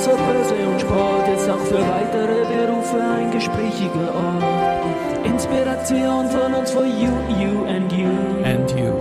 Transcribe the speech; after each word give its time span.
ist 0.00 0.08
außer 0.08 0.16
Börse 0.16 0.54
und 0.66 0.80
Sport 0.80 1.28
jetzt 1.28 1.50
auch 1.50 1.58
für 1.58 1.78
weitere 1.78 2.66
Berufe 2.66 3.02
ein 3.02 3.30
gesprächiger 3.30 4.14
Ort. 4.14 5.26
Inspiration 5.26 6.30
von 6.30 6.54
uns 6.54 6.70
for 6.70 6.84
you, 6.84 7.10
you 7.38 7.64
and 7.66 7.92
you. 7.92 8.08
And 8.42 8.70
you. 8.70 8.94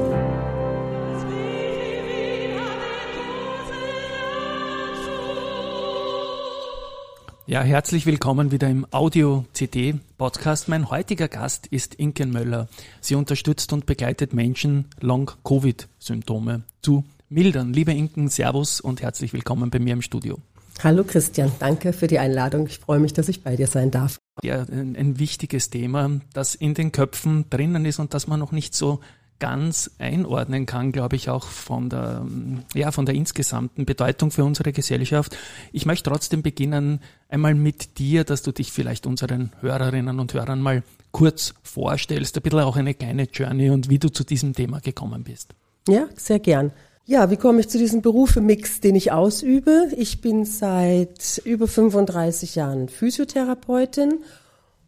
Ja, 7.47 7.61
herzlich 7.61 8.05
willkommen 8.05 8.51
wieder 8.51 8.69
im 8.69 8.85
Audio-CD-Podcast. 8.91 10.67
Mein 10.67 10.89
heutiger 10.91 11.29
Gast 11.29 11.65
ist 11.67 11.95
Inken 11.95 12.31
Möller. 12.31 12.67
Sie 12.99 13.15
unterstützt 13.15 13.71
und 13.73 13.85
begleitet 13.85 14.33
Menschen, 14.33 14.85
Long-Covid-Symptome 14.99 16.63
zu 16.81 17.05
mildern. 17.29 17.73
Liebe 17.73 17.93
Inken, 17.93 18.27
Servus 18.27 18.81
und 18.81 19.01
herzlich 19.01 19.33
willkommen 19.33 19.69
bei 19.69 19.79
mir 19.79 19.93
im 19.93 20.01
Studio. 20.01 20.39
Hallo 20.81 21.03
Christian, 21.03 21.51
danke 21.59 21.91
für 21.91 22.07
die 22.07 22.19
Einladung. 22.19 22.67
Ich 22.67 22.79
freue 22.79 22.99
mich, 22.99 23.11
dass 23.11 23.27
ich 23.27 23.43
bei 23.43 23.57
dir 23.57 23.67
sein 23.67 23.91
darf. 23.91 24.17
Ja, 24.41 24.61
ein, 24.61 24.95
ein 24.95 25.19
wichtiges 25.19 25.69
Thema, 25.69 26.21
das 26.31 26.55
in 26.55 26.73
den 26.73 26.93
Köpfen 26.93 27.49
drinnen 27.49 27.83
ist 27.83 27.99
und 27.99 28.13
das 28.13 28.27
man 28.27 28.39
noch 28.39 28.53
nicht 28.53 28.73
so 28.73 29.01
ganz 29.39 29.91
einordnen 29.99 30.65
kann, 30.65 30.93
glaube 30.93 31.17
ich, 31.17 31.29
auch 31.29 31.47
von 31.47 31.89
der, 31.89 32.25
ja, 32.73 32.91
von 32.91 33.05
der 33.05 33.15
insgesamten 33.15 33.85
Bedeutung 33.85 34.31
für 34.31 34.45
unsere 34.45 34.71
Gesellschaft. 34.71 35.35
Ich 35.73 35.85
möchte 35.85 36.09
trotzdem 36.09 36.43
beginnen 36.43 37.01
einmal 37.27 37.55
mit 37.55 37.99
dir, 37.99 38.23
dass 38.23 38.41
du 38.41 38.53
dich 38.53 38.71
vielleicht 38.71 39.05
unseren 39.05 39.51
Hörerinnen 39.59 40.17
und 40.17 40.33
Hörern 40.33 40.61
mal 40.61 40.83
kurz 41.11 41.55
vorstellst, 41.61 42.37
ein 42.37 42.41
bisschen 42.41 42.59
auch 42.59 42.77
eine 42.77 42.93
kleine 42.93 43.23
Journey 43.23 43.69
und 43.69 43.89
wie 43.89 43.99
du 43.99 44.07
zu 44.07 44.23
diesem 44.23 44.53
Thema 44.53 44.79
gekommen 44.79 45.25
bist. 45.25 45.53
Ja, 45.89 46.07
sehr 46.15 46.39
gern. 46.39 46.71
Ja, 47.09 47.31
wie 47.31 47.37
komme 47.37 47.59
ich 47.59 47.69
zu 47.69 47.79
diesem 47.79 48.03
Berufemix, 48.03 48.81
den 48.81 48.93
ich 48.93 49.11
ausübe? 49.11 49.87
Ich 49.97 50.21
bin 50.21 50.45
seit 50.45 51.41
über 51.43 51.67
35 51.67 52.53
Jahren 52.53 52.87
Physiotherapeutin 52.87 54.19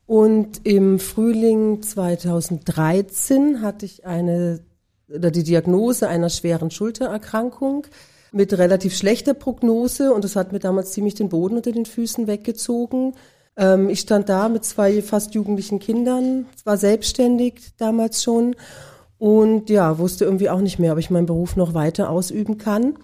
und 0.05 0.61
im 0.63 0.99
Frühling 0.99 1.81
2013 1.81 3.63
hatte 3.63 3.87
ich 3.87 4.05
eine 4.05 4.59
oder 5.09 5.31
die 5.31 5.41
Diagnose 5.41 6.07
einer 6.09 6.29
schweren 6.29 6.69
Schultererkrankung 6.69 7.87
mit 8.31 8.55
relativ 8.55 8.95
schlechter 8.95 9.33
Prognose 9.33 10.13
und 10.13 10.23
das 10.23 10.35
hat 10.35 10.51
mir 10.51 10.59
damals 10.59 10.91
ziemlich 10.91 11.15
den 11.15 11.29
Boden 11.29 11.55
unter 11.55 11.71
den 11.71 11.87
Füßen 11.87 12.27
weggezogen. 12.27 13.15
Ähm, 13.57 13.89
ich 13.89 14.01
stand 14.01 14.29
da 14.29 14.47
mit 14.47 14.63
zwei 14.63 15.01
fast 15.01 15.33
jugendlichen 15.33 15.79
Kindern, 15.79 16.45
war 16.65 16.77
selbstständig 16.77 17.73
damals 17.79 18.21
schon 18.21 18.55
und 19.21 19.69
ja, 19.69 19.99
wusste 19.99 20.25
irgendwie 20.25 20.49
auch 20.49 20.61
nicht 20.61 20.79
mehr, 20.79 20.93
ob 20.93 20.97
ich 20.97 21.11
meinen 21.11 21.27
Beruf 21.27 21.55
noch 21.55 21.75
weiter 21.75 22.09
ausüben 22.09 22.57
kann 22.57 22.95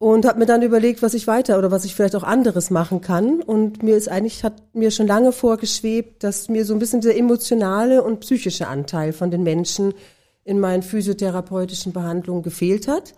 und 0.00 0.26
habe 0.26 0.40
mir 0.40 0.46
dann 0.46 0.62
überlegt, 0.62 1.02
was 1.02 1.14
ich 1.14 1.28
weiter 1.28 1.56
oder 1.56 1.70
was 1.70 1.84
ich 1.84 1.94
vielleicht 1.94 2.16
auch 2.16 2.24
anderes 2.24 2.70
machen 2.70 3.00
kann. 3.00 3.40
Und 3.40 3.80
mir 3.84 3.96
ist 3.96 4.08
eigentlich, 4.08 4.42
hat 4.42 4.60
mir 4.72 4.90
schon 4.90 5.06
lange 5.06 5.30
vorgeschwebt, 5.30 6.24
dass 6.24 6.48
mir 6.48 6.64
so 6.64 6.72
ein 6.72 6.80
bisschen 6.80 7.00
der 7.00 7.16
emotionale 7.16 8.02
und 8.02 8.18
psychische 8.18 8.66
Anteil 8.66 9.12
von 9.12 9.30
den 9.30 9.44
Menschen 9.44 9.94
in 10.42 10.58
meinen 10.58 10.82
physiotherapeutischen 10.82 11.92
Behandlungen 11.92 12.42
gefehlt 12.42 12.88
hat. 12.88 13.14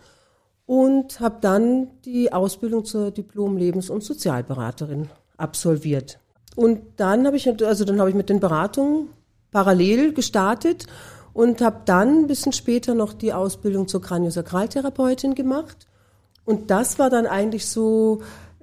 Und 0.67 1.21
habe 1.21 1.39
dann 1.41 1.89
die 2.05 2.31
Ausbildung 2.31 2.85
zur 2.85 3.11
Diplom-Lebens- 3.11 3.89
und 3.89 4.05
Sozialberaterin 4.05 5.09
absolviert. 5.39 6.19
Und 6.57 6.83
dann 6.99 7.27
habe 7.27 7.39
ich, 7.39 7.49
also 7.49 7.87
dann 7.87 8.01
habe 8.01 8.11
ich 8.11 8.17
mit 8.17 8.29
den 8.29 8.41
Beratungen 8.41 9.09
parallel 9.51 10.13
gestartet 10.13 10.85
und 11.35 11.61
habe 11.61 11.83
dann 11.85 12.21
ein 12.21 12.27
bisschen 12.27 12.53
später 12.53 12.95
noch 12.95 13.13
die 13.13 13.33
Ausbildung 13.35 13.89
zur 13.89 14.01
Kraniosakraltherapeutin 14.01 15.35
gemacht. 15.35 15.87
Und 16.45 16.71
das 16.71 16.99
war 16.99 17.11
dann 17.11 17.27
eigentlich 17.27 17.67
so, 17.67 18.23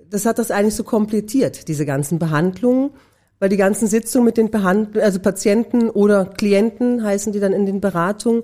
das 0.10 0.26
hat 0.26 0.40
das 0.40 0.50
eigentlich 0.50 0.76
so 0.76 0.84
komplettiert, 0.84 1.68
diese 1.68 1.86
ganzen 1.86 2.18
Behandlungen, 2.18 2.92
weil 3.40 3.50
die 3.50 3.58
ganzen 3.58 3.88
Sitzungen 3.88 4.26
mit 4.26 4.38
den 4.38 4.52
Behand 4.52 4.98
also 4.98 5.20
Patienten 5.20 5.90
oder 5.90 6.26
Klienten 6.26 7.04
heißen 7.04 7.34
die 7.34 7.40
dann 7.40 7.54
in 7.54 7.66
den 7.66 7.82
Beratungen, 7.82 8.44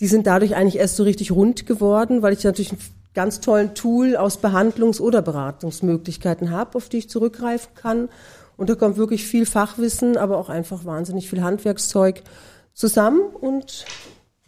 die 0.00 0.06
sind 0.06 0.26
dadurch 0.26 0.54
eigentlich 0.54 0.76
erst 0.76 0.96
so 0.96 1.02
richtig 1.02 1.32
rund 1.32 1.66
geworden, 1.66 2.22
weil 2.22 2.32
ich 2.32 2.44
natürlich 2.44 2.72
einen 2.72 2.80
ganz 3.14 3.40
tollen 3.40 3.74
Tool 3.74 4.16
aus 4.16 4.38
Behandlungs- 4.38 5.00
oder 5.00 5.22
Beratungsmöglichkeiten 5.22 6.50
habe, 6.50 6.76
auf 6.76 6.88
die 6.88 6.98
ich 6.98 7.08
zurückgreifen 7.08 7.74
kann. 7.74 8.08
Und 8.56 8.70
da 8.70 8.74
kommt 8.74 8.96
wirklich 8.96 9.24
viel 9.24 9.46
Fachwissen, 9.46 10.16
aber 10.16 10.36
auch 10.36 10.48
einfach 10.48 10.84
wahnsinnig 10.84 11.28
viel 11.28 11.42
Handwerkszeug 11.42 12.22
zusammen 12.74 13.20
und 13.40 13.86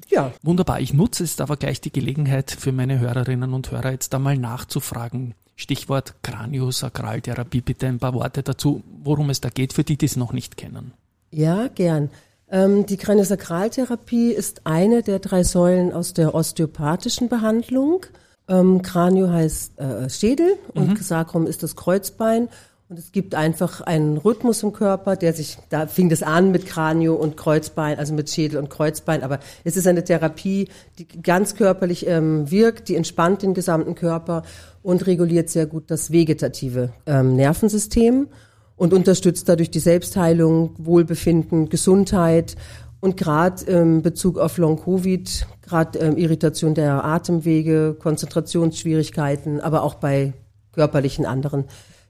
ja. 0.08 0.32
Wunderbar. 0.42 0.80
Ich 0.80 0.94
nutze 0.94 1.24
jetzt 1.24 1.40
aber 1.40 1.56
gleich 1.56 1.80
die 1.80 1.92
Gelegenheit 1.92 2.50
für 2.50 2.72
meine 2.72 3.00
Hörerinnen 3.00 3.52
und 3.54 3.70
Hörer 3.70 3.92
jetzt 3.92 4.14
einmal 4.14 4.36
nachzufragen. 4.36 5.34
Stichwort 5.56 6.14
Kraniosakraltherapie. 6.22 7.60
Bitte 7.60 7.86
ein 7.86 7.98
paar 7.98 8.14
Worte 8.14 8.42
dazu, 8.42 8.82
worum 9.02 9.30
es 9.30 9.40
da 9.40 9.48
geht, 9.48 9.72
für 9.72 9.84
die, 9.84 9.96
die 9.96 10.06
es 10.06 10.16
noch 10.16 10.32
nicht 10.32 10.56
kennen. 10.56 10.92
Ja, 11.30 11.68
gern. 11.68 12.10
Ähm, 12.48 12.86
die 12.86 12.96
Kraniosakraltherapie 12.96 14.30
ist 14.30 14.66
eine 14.66 15.02
der 15.02 15.18
drei 15.18 15.42
Säulen 15.42 15.92
aus 15.92 16.14
der 16.14 16.34
osteopathischen 16.34 17.28
Behandlung. 17.28 18.06
Ähm, 18.48 18.82
Kranio 18.82 19.30
heißt 19.30 19.78
äh, 19.80 20.08
Schädel 20.08 20.56
und 20.74 20.90
mhm. 20.90 20.96
Sacrum 20.96 21.46
ist 21.46 21.64
das 21.64 21.74
Kreuzbein 21.74 22.48
und 22.88 23.00
es 23.00 23.10
gibt 23.10 23.34
einfach 23.34 23.80
einen 23.80 24.16
Rhythmus 24.16 24.62
im 24.62 24.72
Körper, 24.72 25.16
der 25.16 25.32
sich, 25.32 25.58
da 25.70 25.88
fing 25.88 26.08
das 26.08 26.22
an 26.22 26.52
mit 26.52 26.66
Kranio 26.66 27.14
und 27.14 27.36
Kreuzbein, 27.36 27.98
also 27.98 28.14
mit 28.14 28.30
Schädel 28.30 28.58
und 28.58 28.70
Kreuzbein, 28.70 29.24
aber 29.24 29.40
es 29.64 29.76
ist 29.76 29.88
eine 29.88 30.04
Therapie, 30.04 30.68
die 30.98 31.08
ganz 31.20 31.56
körperlich 31.56 32.06
ähm, 32.06 32.48
wirkt, 32.48 32.88
die 32.88 32.94
entspannt 32.94 33.42
den 33.42 33.54
gesamten 33.54 33.96
Körper 33.96 34.44
und 34.82 35.04
reguliert 35.08 35.48
sehr 35.48 35.66
gut 35.66 35.90
das 35.90 36.12
vegetative 36.12 36.90
ähm, 37.06 37.34
Nervensystem 37.34 38.28
und 38.76 38.94
unterstützt 38.94 39.48
dadurch 39.48 39.72
die 39.72 39.80
Selbstheilung, 39.80 40.76
Wohlbefinden, 40.78 41.68
Gesundheit 41.68 42.54
und 43.00 43.16
gerade 43.16 43.64
im 43.64 44.02
Bezug 44.02 44.38
auf 44.38 44.58
Long-Covid, 44.58 45.48
gerade 45.62 45.98
ähm, 45.98 46.16
Irritation 46.16 46.74
der 46.74 47.04
Atemwege, 47.04 47.96
Konzentrationsschwierigkeiten, 47.98 49.60
aber 49.60 49.82
auch 49.82 49.94
bei 49.94 50.34
körperlichen 50.72 51.26
anderen 51.26 51.64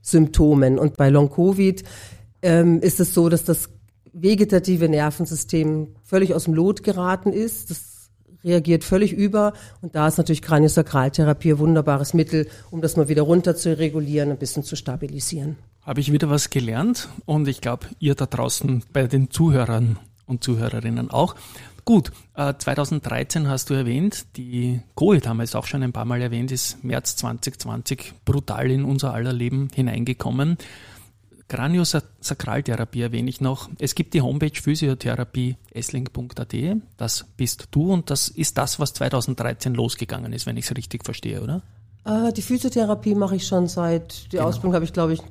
Symptomen. 0.07 0.79
Und 0.79 0.97
bei 0.97 1.11
Long-Covid 1.11 1.83
ähm, 2.43 2.81
ist 2.81 3.01
es 3.01 3.13
so, 3.13 3.29
dass 3.29 3.45
das 3.45 3.69
vegetative 4.13 4.89
Nervensystem 4.89 5.89
völlig 6.05 6.35
aus 6.35 6.45
dem 6.45 6.55
Lot 6.55 6.83
geraten 6.83 7.33
ist. 7.33 7.71
Das 7.71 8.11
reagiert 8.45 8.85
völlig 8.85 9.13
über. 9.13 9.53
Und 9.83 9.95
da 9.95 10.07
ist 10.07 10.19
natürlich 10.19 10.43
Kraniosakraltherapie 10.43 11.53
ein 11.53 11.59
wunderbares 11.59 12.15
Mittel, 12.15 12.49
um 12.71 12.81
das 12.81 12.97
mal 12.97 13.09
wieder 13.09 13.23
runter 13.23 13.57
zu 13.57 13.77
regulieren, 13.77 14.31
ein 14.31 14.39
bisschen 14.39 14.63
zu 14.63 14.77
stabilisieren. 14.77 15.57
Habe 15.83 16.01
ich 16.01 16.13
wieder 16.13 16.31
was 16.31 16.51
gelernt 16.51 17.09
und 17.27 17.49
ich 17.49 17.61
glaube, 17.61 17.87
ihr 17.99 18.15
da 18.15 18.27
draußen 18.27 18.85
bei 18.93 19.07
den 19.07 19.31
Zuhörern 19.31 19.99
und 20.27 20.43
Zuhörerinnen 20.43 21.11
auch. 21.11 21.35
Gut, 21.87 22.11
äh, 22.35 22.53
2013 22.59 23.47
hast 23.49 23.71
du 23.71 23.75
erwähnt, 23.75 24.27
die 24.37 24.81
Covid 24.97 25.29
haben 25.29 25.37
wir 25.37 25.45
es 25.45 25.55
auch 25.55 25.67
schon 25.67 25.85
ein 25.85 25.93
paar 25.93 26.05
Mal 26.05 26.21
erwähnt, 26.21 26.51
ist 26.51 26.83
März 26.83 27.15
2020 27.15 28.13
brutal 28.25 28.73
in 28.73 28.85
unser 28.85 29.15
aller 29.15 29.33
Leben 29.33 29.69
hineingekommen. 29.73 30.59
Kraniosakraltherapie 31.47 33.03
erwähne 33.03 33.31
ich 33.31 33.41
noch. 33.41 33.71
Es 33.79 33.95
gibt 33.95 34.15
die 34.15 34.21
Homepage 34.21 34.61
Physiotherapie 34.61 35.59
essling.at. 35.71 36.55
Das 36.97 37.25
bist 37.37 37.69
du 37.71 37.93
und 37.93 38.11
das 38.11 38.31
ist 38.31 38.59
das, 38.59 38.81
was 38.81 38.93
2013 38.95 39.73
losgegangen 39.73 40.33
ist, 40.33 40.45
wenn 40.47 40.57
ich 40.57 40.65
es 40.65 40.77
richtig 40.77 41.05
verstehe, 41.05 41.41
oder? 41.41 41.63
Äh, 42.05 42.33
die 42.33 42.43
Physiotherapie 42.43 43.15
mache 43.15 43.37
ich 43.37 43.47
schon 43.47 43.69
seit, 43.69 44.25
die 44.33 44.39
genau. 44.39 44.49
Ausbildung 44.49 44.75
habe 44.75 44.85
ich 44.85 44.93
glaube 44.93 45.13
ich 45.13 45.23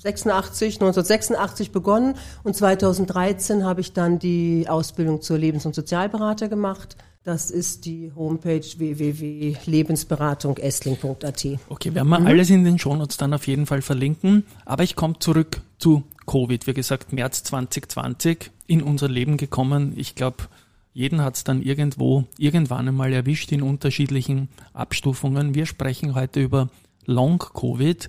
86, 0.00 0.76
1986 0.76 1.72
begonnen 1.72 2.14
und 2.44 2.56
2013 2.56 3.64
habe 3.64 3.80
ich 3.80 3.92
dann 3.92 4.18
die 4.18 4.66
Ausbildung 4.68 5.22
zur 5.22 5.38
Lebens- 5.38 5.66
und 5.66 5.74
Sozialberater 5.74 6.48
gemacht. 6.48 6.96
Das 7.24 7.50
ist 7.50 7.84
die 7.84 8.12
Homepage 8.16 8.62
www.lebensberatungsessling.at. 8.62 11.46
Okay, 11.68 11.94
werden 11.94 12.08
wir 12.08 12.20
mhm. 12.20 12.26
alles 12.26 12.48
in 12.48 12.64
den 12.64 12.78
Shownotes 12.78 13.18
dann 13.18 13.34
auf 13.34 13.46
jeden 13.46 13.66
Fall 13.66 13.82
verlinken. 13.82 14.44
Aber 14.64 14.82
ich 14.82 14.96
komme 14.96 15.18
zurück 15.18 15.60
zu 15.78 16.04
Covid. 16.26 16.66
Wie 16.66 16.72
gesagt, 16.72 17.12
März 17.12 17.42
2020 17.42 18.50
in 18.66 18.82
unser 18.82 19.08
Leben 19.08 19.36
gekommen. 19.36 19.92
Ich 19.96 20.14
glaube, 20.14 20.44
jeden 20.94 21.22
hat 21.22 21.36
es 21.36 21.44
dann 21.44 21.60
irgendwo, 21.60 22.24
irgendwann 22.38 22.88
einmal 22.88 23.12
erwischt 23.12 23.52
in 23.52 23.60
unterschiedlichen 23.62 24.48
Abstufungen. 24.72 25.54
Wir 25.54 25.66
sprechen 25.66 26.14
heute 26.14 26.40
über 26.40 26.70
Long-Covid. 27.04 28.08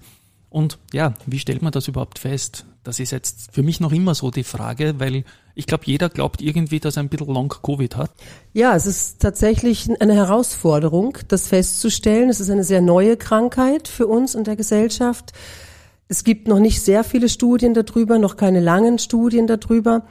Und 0.49 0.79
ja, 0.93 1.13
wie 1.25 1.39
stellt 1.39 1.61
man 1.61 1.71
das 1.71 1.87
überhaupt 1.87 2.19
fest? 2.19 2.65
Das 2.83 2.99
ist 2.99 3.11
jetzt 3.11 3.51
für 3.51 3.61
mich 3.61 3.79
noch 3.79 3.91
immer 3.91 4.15
so 4.15 4.31
die 4.31 4.43
Frage, 4.43 4.95
weil 4.99 5.23
ich 5.53 5.67
glaube, 5.67 5.83
jeder 5.85 6.09
glaubt 6.09 6.41
irgendwie, 6.41 6.79
dass 6.79 6.97
er 6.97 7.03
ein 7.03 7.09
bisschen 7.09 7.27
Long-Covid 7.27 7.97
hat. 7.97 8.11
Ja, 8.53 8.75
es 8.75 8.85
ist 8.85 9.21
tatsächlich 9.21 9.89
eine 9.99 10.15
Herausforderung, 10.15 11.17
das 11.27 11.47
festzustellen. 11.47 12.29
Es 12.29 12.39
ist 12.39 12.49
eine 12.49 12.63
sehr 12.63 12.81
neue 12.81 13.17
Krankheit 13.17 13.87
für 13.87 14.07
uns 14.07 14.33
in 14.33 14.43
der 14.43 14.55
Gesellschaft. 14.55 15.33
Es 16.07 16.23
gibt 16.23 16.47
noch 16.47 16.59
nicht 16.59 16.81
sehr 16.81 17.03
viele 17.03 17.29
Studien 17.29 17.75
darüber, 17.75 18.17
noch 18.17 18.37
keine 18.37 18.59
langen 18.59 18.97
Studien 18.97 19.45
darüber. 19.45 20.07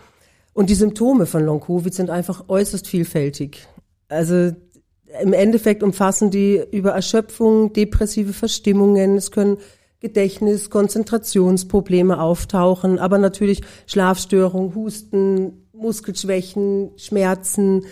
Und 0.53 0.71
die 0.71 0.75
Symptome 0.75 1.27
von 1.27 1.45
Long-Covid 1.45 1.93
sind 1.93 2.11
einfach 2.11 2.45
äußerst 2.49 2.87
vielfältig. 2.87 3.67
Also 4.09 4.53
im 5.23 5.33
Endeffekt 5.33 5.83
umfassen 5.83 6.31
die 6.31 6.63
über 6.71 6.91
Erschöpfung, 6.93 7.73
depressive 7.73 8.33
Verstimmungen, 8.33 9.17
es 9.17 9.31
können 9.31 9.59
Gedächtnis, 10.01 10.71
Konzentrationsprobleme 10.71 12.21
auftauchen, 12.21 12.99
aber 12.99 13.19
natürlich 13.19 13.63
Schlafstörungen, 13.87 14.75
Husten, 14.75 15.69
Muskelschwächen, 15.73 16.91
Schmerzen, 16.97 17.85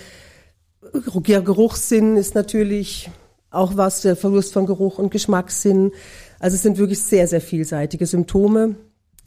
Geruchssinn 0.92 2.16
ist 2.16 2.34
natürlich 2.34 3.10
auch 3.50 3.76
was, 3.76 4.02
der 4.02 4.16
Verlust 4.16 4.52
von 4.52 4.66
Geruch 4.66 4.98
und 4.98 5.10
Geschmackssinn. 5.10 5.92
Also 6.38 6.54
es 6.54 6.62
sind 6.62 6.78
wirklich 6.78 7.02
sehr, 7.02 7.26
sehr 7.26 7.40
vielseitige 7.40 8.06
Symptome. 8.06 8.76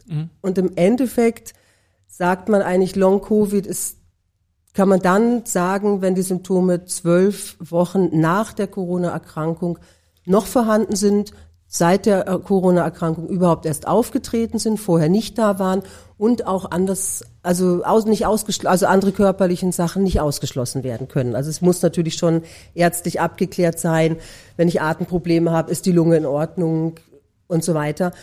Mhm. 0.07 0.29
Und 0.41 0.57
im 0.57 0.71
Endeffekt 0.75 1.53
sagt 2.07 2.49
man 2.49 2.61
eigentlich, 2.61 2.95
Long-Covid 2.95 3.65
ist, 3.65 3.97
kann 4.73 4.89
man 4.89 4.99
dann 4.99 5.45
sagen, 5.45 6.01
wenn 6.01 6.15
die 6.15 6.21
Symptome 6.21 6.85
zwölf 6.85 7.57
Wochen 7.59 8.19
nach 8.19 8.53
der 8.53 8.67
Corona-Erkrankung 8.67 9.79
noch 10.25 10.45
vorhanden 10.45 10.95
sind, 10.95 11.33
seit 11.71 12.07
der 12.07 12.27
äh, 12.27 12.39
Corona-Erkrankung 12.39 13.29
überhaupt 13.29 13.65
erst 13.65 13.87
aufgetreten 13.87 14.57
sind, 14.57 14.77
vorher 14.77 15.07
nicht 15.07 15.37
da 15.37 15.59
waren 15.59 15.83
und 16.17 16.47
auch 16.47 16.71
anders, 16.71 17.23
also 17.43 17.83
aus, 17.83 18.05
nicht 18.05 18.25
ausgeschlossen, 18.25 18.67
also 18.67 18.87
andere 18.87 19.11
körperlichen 19.11 19.71
Sachen 19.71 20.03
nicht 20.03 20.19
ausgeschlossen 20.19 20.83
werden 20.83 21.07
können. 21.07 21.35
Also 21.35 21.51
es 21.51 21.61
muss 21.61 21.81
natürlich 21.83 22.15
schon 22.15 22.41
ärztlich 22.73 23.21
abgeklärt 23.21 23.79
sein. 23.79 24.17
Wenn 24.57 24.67
ich 24.67 24.81
Atemprobleme 24.81 25.51
habe, 25.51 25.71
ist 25.71 25.85
die 25.85 25.91
Lunge 25.91 26.17
in 26.17 26.25
Ordnung 26.25 26.95
und 27.47 27.63
so 27.63 27.75
weiter. 27.75 28.13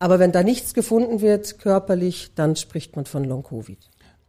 Aber 0.00 0.18
wenn 0.18 0.32
da 0.32 0.42
nichts 0.42 0.74
gefunden 0.74 1.20
wird 1.20 1.60
körperlich, 1.60 2.32
dann 2.34 2.56
spricht 2.56 2.96
man 2.96 3.04
von 3.04 3.22
Long-Covid. 3.22 3.78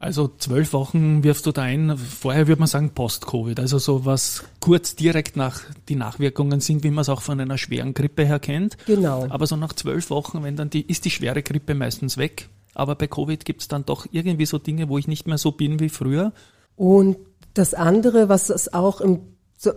Also 0.03 0.29
zwölf 0.37 0.73
Wochen 0.73 1.23
wirfst 1.23 1.45
du 1.45 1.53
da 1.53 1.61
ein. 1.61 1.97
Vorher 1.97 2.49
würde 2.49 2.59
man 2.59 2.67
sagen 2.67 2.89
Post-Covid. 2.89 3.57
Also 3.61 3.77
so 3.77 4.03
was 4.03 4.43
kurz 4.59 4.97
direkt 4.97 5.37
nach 5.37 5.61
die 5.87 5.95
Nachwirkungen 5.95 6.59
sind, 6.59 6.83
wie 6.83 6.91
man 6.91 7.03
es 7.03 7.09
auch 7.09 7.21
von 7.21 7.39
einer 7.39 7.57
schweren 7.57 7.93
Grippe 7.93 8.25
her 8.25 8.39
kennt. 8.39 8.75
Genau. 8.85 9.25
Aber 9.29 9.47
so 9.47 9.55
nach 9.55 9.71
zwölf 9.71 10.09
Wochen, 10.09 10.43
wenn 10.43 10.57
dann 10.57 10.69
die, 10.69 10.81
ist 10.81 11.05
die 11.05 11.09
schwere 11.09 11.41
Grippe 11.41 11.73
meistens 11.73 12.17
weg. 12.17 12.49
Aber 12.73 12.95
bei 12.95 13.07
Covid 13.07 13.45
gibt 13.45 13.61
es 13.61 13.69
dann 13.69 13.85
doch 13.85 14.05
irgendwie 14.11 14.45
so 14.45 14.57
Dinge, 14.57 14.89
wo 14.89 14.97
ich 14.97 15.07
nicht 15.07 15.25
mehr 15.25 15.37
so 15.37 15.53
bin 15.53 15.79
wie 15.79 15.87
früher. 15.87 16.33
Und 16.75 17.15
das 17.53 17.73
andere, 17.73 18.27
was 18.27 18.49
es 18.49 18.73
auch 18.73 18.99
im, 18.99 19.21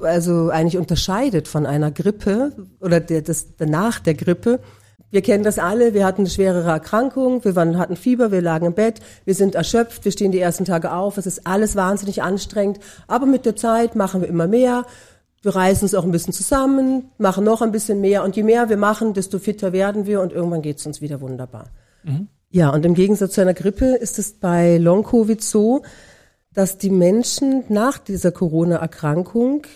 also 0.02 0.48
eigentlich 0.48 0.76
unterscheidet 0.76 1.46
von 1.46 1.66
einer 1.66 1.92
Grippe 1.92 2.52
oder 2.80 2.98
der, 2.98 3.22
das 3.22 3.54
danach 3.58 4.00
der 4.00 4.14
Grippe, 4.14 4.58
wir 5.10 5.22
kennen 5.22 5.44
das 5.44 5.58
alle, 5.58 5.94
wir 5.94 6.04
hatten 6.04 6.22
eine 6.22 6.30
schwerere 6.30 6.70
Erkrankung, 6.70 7.44
wir 7.44 7.54
waren, 7.56 7.78
hatten 7.78 7.96
Fieber, 7.96 8.32
wir 8.32 8.42
lagen 8.42 8.66
im 8.66 8.74
Bett, 8.74 9.00
wir 9.24 9.34
sind 9.34 9.54
erschöpft, 9.54 10.04
wir 10.04 10.12
stehen 10.12 10.32
die 10.32 10.40
ersten 10.40 10.64
Tage 10.64 10.92
auf, 10.92 11.16
es 11.16 11.26
ist 11.26 11.46
alles 11.46 11.76
wahnsinnig 11.76 12.22
anstrengend, 12.22 12.80
aber 13.06 13.26
mit 13.26 13.46
der 13.46 13.56
Zeit 13.56 13.94
machen 13.94 14.20
wir 14.20 14.28
immer 14.28 14.48
mehr, 14.48 14.84
wir 15.46 15.54
reißen 15.54 15.84
uns 15.84 15.94
auch 15.94 16.02
ein 16.02 16.10
bisschen 16.10 16.32
zusammen, 16.32 17.10
machen 17.18 17.44
noch 17.44 17.62
ein 17.62 17.70
bisschen 17.70 18.00
mehr. 18.00 18.24
Und 18.24 18.34
je 18.34 18.42
mehr 18.42 18.68
wir 18.68 18.76
machen, 18.76 19.14
desto 19.14 19.38
fitter 19.38 19.72
werden 19.72 20.04
wir. 20.04 20.20
Und 20.20 20.32
irgendwann 20.32 20.60
geht 20.60 20.78
es 20.78 20.86
uns 20.86 21.00
wieder 21.00 21.20
wunderbar. 21.20 21.70
Mhm. 22.02 22.26
Ja, 22.50 22.70
und 22.70 22.84
im 22.84 22.94
Gegensatz 22.94 23.34
zu 23.34 23.42
einer 23.42 23.54
Grippe 23.54 23.94
ist 23.94 24.18
es 24.18 24.32
bei 24.32 24.76
Long-Covid 24.78 25.40
so, 25.40 25.82
dass 26.52 26.78
die 26.78 26.90
Menschen 26.90 27.62
nach 27.68 27.98
dieser 27.98 28.32
Corona-Erkrankung 28.32 29.66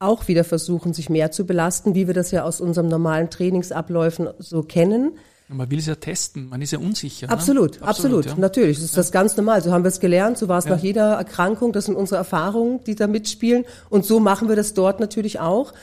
auch 0.00 0.28
wieder 0.28 0.44
versuchen, 0.44 0.94
sich 0.94 1.10
mehr 1.10 1.30
zu 1.30 1.46
belasten, 1.46 1.94
wie 1.94 2.06
wir 2.06 2.14
das 2.14 2.30
ja 2.30 2.42
aus 2.44 2.60
unserem 2.60 2.88
normalen 2.88 3.30
Trainingsabläufen 3.30 4.30
so 4.38 4.62
kennen. 4.62 5.12
Man 5.48 5.70
will 5.70 5.78
es 5.78 5.86
ja 5.86 5.96
testen, 5.96 6.48
man 6.48 6.62
ist 6.62 6.70
ja 6.70 6.78
unsicher. 6.78 7.26
Ne? 7.26 7.32
Absolut, 7.32 7.80
ne? 7.80 7.86
absolut, 7.86 8.18
absolut 8.18 8.26
ja. 8.26 8.34
natürlich. 8.36 8.78
Das 8.78 8.84
ist 8.86 8.96
ja. 8.96 9.02
das 9.02 9.12
ganz 9.12 9.36
normal. 9.36 9.62
So 9.62 9.72
haben 9.72 9.84
wir 9.84 9.88
es 9.88 10.00
gelernt, 10.00 10.38
so 10.38 10.48
war 10.48 10.58
es 10.58 10.64
ja. 10.64 10.72
nach 10.72 10.82
jeder 10.82 11.14
Erkrankung. 11.14 11.72
Das 11.72 11.84
sind 11.84 11.96
unsere 11.96 12.18
Erfahrungen, 12.18 12.82
die 12.84 12.94
da 12.94 13.08
mitspielen. 13.08 13.64
Und 13.90 14.06
so 14.06 14.20
machen 14.20 14.48
wir 14.48 14.56
das 14.56 14.74
dort 14.74 15.00
natürlich 15.00 15.38
auch. 15.40 15.74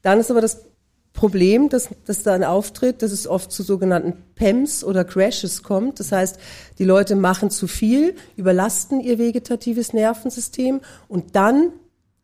Dann 0.00 0.18
ist 0.18 0.30
aber 0.30 0.40
das 0.40 0.64
Problem, 1.12 1.68
dass, 1.68 1.90
dass 2.06 2.22
da 2.22 2.32
ein 2.32 2.42
Auftritt, 2.42 3.02
dass 3.02 3.12
es 3.12 3.26
oft 3.28 3.52
zu 3.52 3.62
sogenannten 3.62 4.14
PEMS 4.34 4.82
oder 4.82 5.04
Crashes 5.04 5.62
kommt. 5.62 6.00
Das 6.00 6.10
heißt, 6.10 6.38
die 6.78 6.84
Leute 6.84 7.14
machen 7.14 7.50
zu 7.50 7.68
viel, 7.68 8.16
überlasten 8.36 9.00
ihr 9.00 9.18
vegetatives 9.18 9.92
Nervensystem 9.92 10.80
und 11.06 11.36
dann 11.36 11.70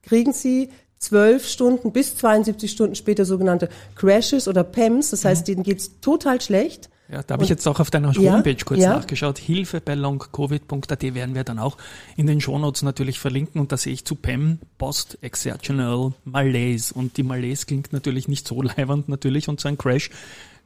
kriegen 0.02 0.32
sie 0.32 0.70
zwölf 0.99 1.49
Stunden 1.49 1.93
bis 1.93 2.17
72 2.17 2.71
Stunden 2.71 2.95
später 2.95 3.25
sogenannte 3.25 3.69
Crashes 3.95 4.49
oder 4.49 4.65
PEMS. 4.65 5.11
Das 5.11 5.25
heißt, 5.25 5.43
mhm. 5.43 5.53
denen 5.53 5.62
geht's 5.62 6.00
total 6.00 6.41
schlecht. 6.41 6.91
Ja, 7.11 7.23
da 7.23 7.35
habe 7.35 7.45
ich 7.45 7.49
jetzt 7.49 7.67
auch 7.67 7.81
auf 7.81 7.91
deiner 7.91 8.12
Homepage 8.12 8.50
ja, 8.50 8.65
kurz 8.65 8.81
ja. 8.81 8.93
nachgeschaut. 8.95 9.39
Hilfe 9.39 9.81
bei 9.81 9.95
longcovid.at 9.95 11.03
werden 11.15 11.35
wir 11.35 11.43
dann 11.43 11.59
auch 11.59 11.79
in 12.17 12.27
den 12.27 12.41
Shownotes 12.41 12.83
natürlich 12.83 13.19
verlinken 13.19 13.62
und 13.62 13.73
da 13.73 13.79
sehe 13.79 13.95
ich 13.95 14.05
zu 14.05 14.15
PEM 14.15 14.59
Post-Exertional 14.77 16.12
Malaise 16.25 16.93
und 16.93 17.17
die 17.17 17.23
Malaise 17.23 17.65
klingt 17.65 17.95
natürlich 17.95 18.29
nicht 18.29 18.47
so 18.47 18.61
leibend 18.77 19.09
natürlich 19.09 19.49
und 19.49 19.59
so 19.59 19.69
ein 19.69 19.79
Crash 19.79 20.11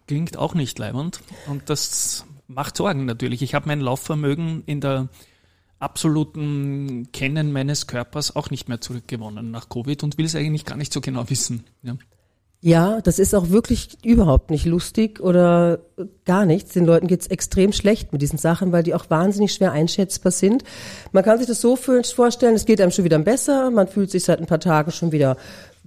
klingt 0.08 0.36
auch 0.36 0.54
nicht 0.54 0.80
leibend 0.80 1.20
und 1.46 1.70
das 1.70 2.24
macht 2.48 2.76
Sorgen 2.76 3.04
natürlich. 3.04 3.42
Ich 3.42 3.54
habe 3.54 3.68
mein 3.68 3.80
Laufvermögen 3.80 4.64
in 4.66 4.80
der 4.80 5.08
absoluten 5.82 7.08
Kennen 7.12 7.52
meines 7.52 7.86
Körpers 7.86 8.34
auch 8.36 8.50
nicht 8.50 8.68
mehr 8.68 8.80
zurückgewonnen 8.80 9.50
nach 9.50 9.68
Covid 9.68 10.02
und 10.02 10.18
will 10.18 10.24
es 10.24 10.36
eigentlich 10.36 10.64
gar 10.64 10.76
nicht 10.76 10.92
so 10.92 11.00
genau 11.00 11.28
wissen. 11.28 11.64
Ja. 11.82 11.96
Ja, 12.64 13.00
das 13.00 13.18
ist 13.18 13.34
auch 13.34 13.50
wirklich 13.50 13.98
überhaupt 14.04 14.52
nicht 14.52 14.66
lustig 14.66 15.18
oder 15.18 15.80
gar 16.24 16.46
nichts. 16.46 16.74
Den 16.74 16.86
Leuten 16.86 17.08
geht's 17.08 17.26
extrem 17.26 17.72
schlecht 17.72 18.12
mit 18.12 18.22
diesen 18.22 18.38
Sachen, 18.38 18.70
weil 18.70 18.84
die 18.84 18.94
auch 18.94 19.10
wahnsinnig 19.10 19.52
schwer 19.52 19.72
einschätzbar 19.72 20.30
sind. 20.30 20.62
Man 21.10 21.24
kann 21.24 21.38
sich 21.38 21.48
das 21.48 21.60
so 21.60 21.74
vorstellen, 21.74 22.54
es 22.54 22.64
geht 22.64 22.80
einem 22.80 22.92
schon 22.92 23.04
wieder 23.04 23.18
besser, 23.18 23.72
man 23.72 23.88
fühlt 23.88 24.12
sich 24.12 24.22
seit 24.22 24.38
ein 24.38 24.46
paar 24.46 24.60
Tagen 24.60 24.92
schon 24.92 25.10
wieder 25.10 25.36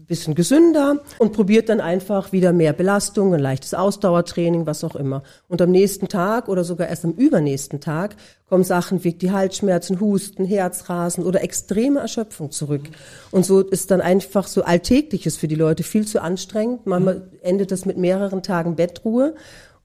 bisschen 0.06 0.36
gesünder 0.36 1.02
und 1.20 1.34
probiert 1.34 1.70
dann 1.70 1.82
einfach 1.82 2.32
wieder 2.32 2.54
mehr 2.54 2.74
Belastung, 2.74 3.34
ein 3.34 3.40
leichtes 3.40 3.74
Ausdauertraining, 3.74 4.66
was 4.66 4.84
auch 4.84 4.96
immer. 4.96 5.24
Und 5.48 5.62
am 5.62 5.72
nächsten 5.72 6.08
Tag 6.08 6.48
oder 6.48 6.64
sogar 6.64 6.88
erst 6.88 7.06
am 7.06 7.12
übernächsten 7.12 7.80
Tag 7.80 8.16
kommen 8.48 8.64
Sachen 8.64 9.04
wie 9.04 9.14
die 9.14 9.32
Halsschmerzen, 9.32 10.00
Husten, 10.00 10.46
Herzrasen 10.46 11.24
oder 11.24 11.44
extreme 11.44 12.00
Erschöpfung 12.00 12.52
zurück. 12.52 12.84
Und 13.32 13.46
so 13.46 13.62
ist 13.62 13.92
dann 13.92 14.02
einfach 14.02 14.48
so 14.48 14.64
Alltägliches 14.64 15.38
für 15.38 15.48
die 15.48 15.56
Leute 15.56 15.84
viel 15.84 16.06
zu 16.06 16.22
anstrengend. 16.22 16.86
Manchmal 16.86 17.30
endet 17.42 17.72
das 17.72 17.86
mit 17.86 17.98
mehreren 17.98 18.44
Tagen 18.44 18.76
Bettruhe. 18.76 19.36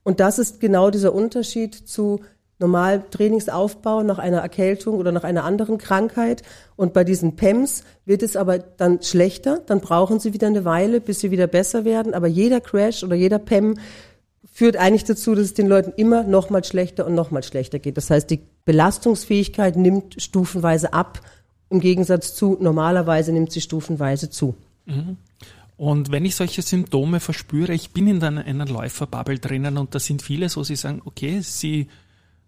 Und 0.03 0.19
das 0.19 0.39
ist 0.39 0.59
genau 0.59 0.89
dieser 0.89 1.13
Unterschied 1.13 1.75
zu 1.75 2.21
normal 2.61 3.03
Trainingsaufbau 3.11 4.03
nach 4.03 4.19
einer 4.19 4.39
Erkältung 4.39 4.95
oder 4.95 5.11
nach 5.11 5.25
einer 5.25 5.43
anderen 5.43 5.77
Krankheit. 5.77 6.43
Und 6.77 6.93
bei 6.93 7.03
diesen 7.03 7.35
PEMs 7.35 7.83
wird 8.05 8.23
es 8.23 8.37
aber 8.37 8.59
dann 8.59 9.01
schlechter. 9.01 9.61
Dann 9.65 9.81
brauchen 9.81 10.19
sie 10.19 10.33
wieder 10.33 10.47
eine 10.47 10.63
Weile, 10.63 11.01
bis 11.01 11.19
sie 11.19 11.31
wieder 11.31 11.47
besser 11.47 11.83
werden. 11.83 12.13
Aber 12.13 12.27
jeder 12.27 12.61
Crash 12.61 13.03
oder 13.03 13.15
jeder 13.15 13.39
PEM 13.39 13.77
führt 14.53 14.77
eigentlich 14.77 15.03
dazu, 15.03 15.35
dass 15.35 15.45
es 15.45 15.53
den 15.53 15.67
Leuten 15.67 15.91
immer 15.97 16.23
noch 16.23 16.49
mal 16.49 16.63
schlechter 16.63 17.05
und 17.05 17.15
noch 17.15 17.31
mal 17.31 17.43
schlechter 17.43 17.79
geht. 17.79 17.97
Das 17.97 18.09
heißt, 18.09 18.29
die 18.29 18.39
Belastungsfähigkeit 18.65 19.75
nimmt 19.75 20.21
stufenweise 20.21 20.93
ab. 20.93 21.19
Im 21.69 21.79
Gegensatz 21.79 22.35
zu 22.35 22.57
normalerweise 22.59 23.31
nimmt 23.31 23.51
sie 23.51 23.61
stufenweise 23.61 24.29
zu. 24.29 24.55
Mhm. 24.85 25.17
Und 25.77 26.11
wenn 26.11 26.25
ich 26.25 26.35
solche 26.35 26.61
Symptome 26.61 27.19
verspüre, 27.19 27.73
ich 27.73 27.89
bin 27.89 28.05
in 28.05 28.21
einer, 28.21 28.67
Läuferbubble 28.67 29.39
drinnen 29.39 29.79
und 29.79 29.95
da 29.95 29.99
sind 29.99 30.21
viele 30.21 30.47
so, 30.47 30.63
sie 30.63 30.75
sagen, 30.75 31.01
okay, 31.05 31.39
sie 31.41 31.87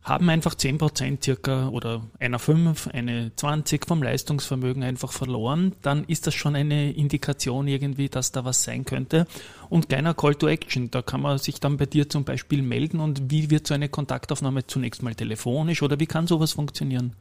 haben 0.04 0.30
einfach 0.30 0.56
10% 0.56 1.24
circa 1.24 1.70
oder 1.70 2.02
einer 2.20 2.40
5, 2.40 2.88
eine 2.88 3.32
20 3.36 3.88
vom 3.88 4.04
Leistungsvermögen 4.04 4.84
einfach 4.84 5.14
verloren, 5.14 5.74
dann 5.82 6.04
ist 6.06 6.28
das 6.28 6.34
schon 6.34 6.56
eine 6.56 6.92
Indikation 6.92 7.68
irgendwie, 7.68 8.10
dass 8.10 8.32
da 8.34 8.44
was 8.44 8.64
sein 8.64 8.84
könnte. 8.84 9.26
Und 9.70 9.88
kleiner 9.90 10.14
Call 10.14 10.36
to 10.36 10.48
Action, 10.48 10.92
da 10.92 11.02
kann 11.02 11.22
man 11.22 11.38
sich 11.38 11.60
dann 11.60 11.78
bei 11.78 11.86
dir 11.86 12.10
zum 12.10 12.26
Beispiel 12.26 12.62
melden 12.62 13.00
und 13.00 13.32
wie 13.32 13.50
wird 13.50 13.66
so 13.66 13.74
eine 13.74 13.88
Kontaktaufnahme 13.88 14.68
zunächst 14.68 15.04
mal 15.04 15.16
telefonisch 15.16 15.82
oder 15.82 16.00
wie 16.00 16.06
kann 16.06 16.28
sowas 16.28 16.52
funktionieren? 16.52 17.16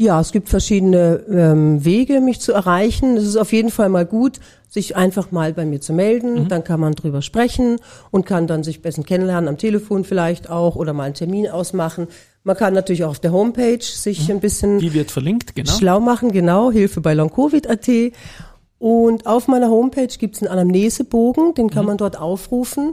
Ja, 0.00 0.20
es 0.20 0.30
gibt 0.30 0.48
verschiedene 0.48 1.24
ähm, 1.28 1.84
Wege, 1.84 2.20
mich 2.20 2.38
zu 2.38 2.52
erreichen. 2.52 3.16
Es 3.16 3.24
ist 3.24 3.36
auf 3.36 3.52
jeden 3.52 3.70
Fall 3.72 3.88
mal 3.88 4.06
gut, 4.06 4.38
sich 4.68 4.94
einfach 4.94 5.32
mal 5.32 5.52
bei 5.52 5.64
mir 5.64 5.80
zu 5.80 5.92
melden. 5.92 6.44
Mhm. 6.44 6.48
Dann 6.48 6.62
kann 6.62 6.78
man 6.78 6.92
drüber 6.92 7.20
sprechen 7.20 7.80
und 8.12 8.24
kann 8.24 8.46
dann 8.46 8.62
sich 8.62 8.80
besser 8.80 9.02
kennenlernen, 9.02 9.48
am 9.48 9.58
Telefon 9.58 10.04
vielleicht 10.04 10.50
auch 10.50 10.76
oder 10.76 10.92
mal 10.92 11.02
einen 11.02 11.14
Termin 11.14 11.48
ausmachen. 11.48 12.06
Man 12.44 12.56
kann 12.56 12.74
natürlich 12.74 13.02
auch 13.02 13.10
auf 13.10 13.18
der 13.18 13.32
Homepage 13.32 13.82
sich 13.82 14.28
mhm. 14.28 14.36
ein 14.36 14.40
bisschen 14.40 14.78
Die 14.78 14.94
wird 14.94 15.10
verlinkt, 15.10 15.56
genau. 15.56 15.72
schlau 15.72 15.98
machen, 15.98 16.30
genau, 16.30 16.70
Hilfe 16.70 17.00
bei 17.00 17.14
longcovid.at. 17.14 17.88
Und 18.78 19.26
auf 19.26 19.48
meiner 19.48 19.68
Homepage 19.68 20.16
gibt 20.16 20.36
es 20.36 20.42
einen 20.42 20.52
Anamnesebogen, 20.52 21.54
den 21.54 21.70
kann 21.70 21.82
mhm. 21.82 21.88
man 21.88 21.96
dort 21.98 22.16
aufrufen. 22.16 22.92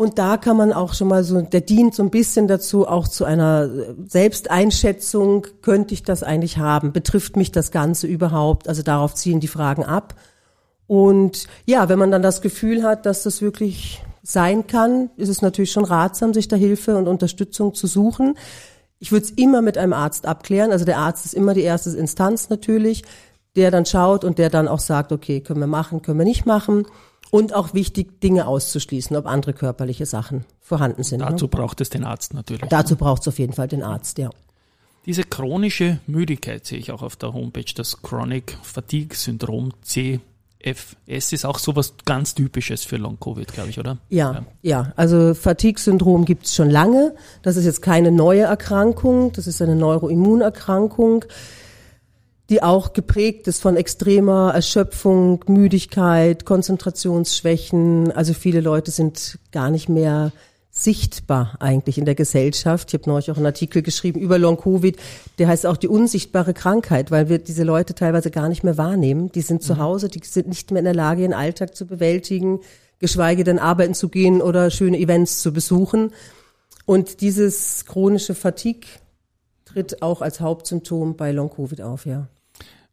Und 0.00 0.18
da 0.18 0.38
kann 0.38 0.56
man 0.56 0.72
auch 0.72 0.94
schon 0.94 1.08
mal 1.08 1.22
so, 1.24 1.42
der 1.42 1.60
dient 1.60 1.94
so 1.94 2.02
ein 2.02 2.08
bisschen 2.08 2.48
dazu, 2.48 2.88
auch 2.88 3.06
zu 3.06 3.26
einer 3.26 3.68
Selbsteinschätzung, 4.06 5.46
könnte 5.60 5.92
ich 5.92 6.02
das 6.02 6.22
eigentlich 6.22 6.56
haben? 6.56 6.92
Betrifft 6.92 7.36
mich 7.36 7.52
das 7.52 7.70
Ganze 7.70 8.06
überhaupt? 8.06 8.66
Also 8.66 8.82
darauf 8.82 9.14
ziehen 9.14 9.40
die 9.40 9.46
Fragen 9.46 9.84
ab. 9.84 10.14
Und 10.86 11.48
ja, 11.66 11.90
wenn 11.90 11.98
man 11.98 12.10
dann 12.10 12.22
das 12.22 12.40
Gefühl 12.40 12.82
hat, 12.82 13.04
dass 13.04 13.24
das 13.24 13.42
wirklich 13.42 14.02
sein 14.22 14.66
kann, 14.66 15.10
ist 15.18 15.28
es 15.28 15.42
natürlich 15.42 15.70
schon 15.70 15.84
ratsam, 15.84 16.32
sich 16.32 16.48
da 16.48 16.56
Hilfe 16.56 16.96
und 16.96 17.06
Unterstützung 17.06 17.74
zu 17.74 17.86
suchen. 17.86 18.38
Ich 19.00 19.12
würde 19.12 19.26
es 19.26 19.32
immer 19.32 19.60
mit 19.60 19.76
einem 19.76 19.92
Arzt 19.92 20.24
abklären. 20.24 20.72
Also 20.72 20.86
der 20.86 20.96
Arzt 20.96 21.26
ist 21.26 21.34
immer 21.34 21.52
die 21.52 21.60
erste 21.60 21.90
Instanz 21.90 22.48
natürlich, 22.48 23.04
der 23.54 23.70
dann 23.70 23.84
schaut 23.84 24.24
und 24.24 24.38
der 24.38 24.48
dann 24.48 24.66
auch 24.66 24.80
sagt, 24.80 25.12
okay, 25.12 25.42
können 25.42 25.60
wir 25.60 25.66
machen, 25.66 26.00
können 26.00 26.20
wir 26.20 26.24
nicht 26.24 26.46
machen. 26.46 26.86
Und 27.30 27.54
auch 27.54 27.74
wichtig, 27.74 28.20
Dinge 28.20 28.46
auszuschließen, 28.46 29.16
ob 29.16 29.26
andere 29.26 29.52
körperliche 29.52 30.06
Sachen 30.06 30.44
vorhanden 30.60 31.04
sind. 31.04 31.20
Dazu 31.20 31.44
ne? 31.44 31.48
braucht 31.50 31.80
es 31.80 31.90
den 31.90 32.04
Arzt 32.04 32.34
natürlich. 32.34 32.68
Dazu 32.68 32.96
braucht 32.96 33.22
es 33.22 33.28
auf 33.28 33.38
jeden 33.38 33.52
Fall 33.52 33.68
den 33.68 33.82
Arzt, 33.82 34.18
ja. 34.18 34.30
Diese 35.06 35.24
chronische 35.24 35.98
Müdigkeit 36.06 36.66
sehe 36.66 36.78
ich 36.78 36.92
auch 36.92 37.02
auf 37.02 37.16
der 37.16 37.32
Homepage, 37.32 37.72
das 37.74 38.02
Chronic 38.02 38.58
Fatigue 38.62 39.16
Syndrom 39.16 39.72
CFS 39.82 41.32
ist 41.32 41.46
auch 41.46 41.58
sowas 41.58 41.94
ganz 42.04 42.34
Typisches 42.34 42.84
für 42.84 42.96
Long-Covid, 42.96 43.50
glaube 43.50 43.70
ich, 43.70 43.78
oder? 43.78 43.96
Ja, 44.10 44.32
ja, 44.32 44.44
ja. 44.62 44.92
Also 44.96 45.32
Fatigue-Syndrom 45.32 46.26
gibt 46.26 46.44
es 46.46 46.54
schon 46.54 46.68
lange. 46.68 47.14
Das 47.42 47.56
ist 47.56 47.64
jetzt 47.64 47.80
keine 47.80 48.12
neue 48.12 48.42
Erkrankung, 48.42 49.32
das 49.32 49.46
ist 49.46 49.62
eine 49.62 49.74
Neuroimmunerkrankung, 49.74 51.24
die 52.50 52.64
auch 52.64 52.92
geprägt 52.92 53.46
ist 53.46 53.62
von 53.62 53.76
extremer 53.76 54.50
Erschöpfung, 54.52 55.44
Müdigkeit, 55.46 56.44
Konzentrationsschwächen. 56.44 58.10
Also 58.10 58.34
viele 58.34 58.60
Leute 58.60 58.90
sind 58.90 59.38
gar 59.52 59.70
nicht 59.70 59.88
mehr 59.88 60.32
sichtbar 60.72 61.56
eigentlich 61.60 61.96
in 61.96 62.06
der 62.06 62.16
Gesellschaft. 62.16 62.88
Ich 62.88 62.94
habe 62.94 63.08
neulich 63.08 63.30
auch 63.30 63.36
einen 63.36 63.46
Artikel 63.46 63.82
geschrieben 63.82 64.18
über 64.18 64.36
Long-Covid, 64.36 64.98
der 65.38 65.46
heißt 65.46 65.64
auch 65.64 65.76
die 65.76 65.86
unsichtbare 65.86 66.52
Krankheit, 66.52 67.12
weil 67.12 67.28
wir 67.28 67.38
diese 67.38 67.62
Leute 67.62 67.94
teilweise 67.94 68.32
gar 68.32 68.48
nicht 68.48 68.64
mehr 68.64 68.76
wahrnehmen. 68.76 69.30
Die 69.30 69.42
sind 69.42 69.62
zu 69.62 69.74
mhm. 69.74 69.78
Hause, 69.78 70.08
die 70.08 70.20
sind 70.24 70.48
nicht 70.48 70.72
mehr 70.72 70.80
in 70.80 70.86
der 70.86 70.94
Lage, 70.94 71.22
ihren 71.22 71.34
Alltag 71.34 71.76
zu 71.76 71.86
bewältigen, 71.86 72.60
geschweige 72.98 73.44
denn 73.44 73.60
arbeiten 73.60 73.94
zu 73.94 74.08
gehen 74.08 74.42
oder 74.42 74.70
schöne 74.70 74.98
Events 74.98 75.40
zu 75.40 75.52
besuchen. 75.52 76.10
Und 76.84 77.20
dieses 77.20 77.84
chronische 77.86 78.34
Fatigue 78.34 78.88
tritt 79.64 80.02
auch 80.02 80.20
als 80.20 80.40
Hauptsymptom 80.40 81.16
bei 81.16 81.30
Long-Covid 81.30 81.82
auf, 81.82 82.06
ja 82.06 82.28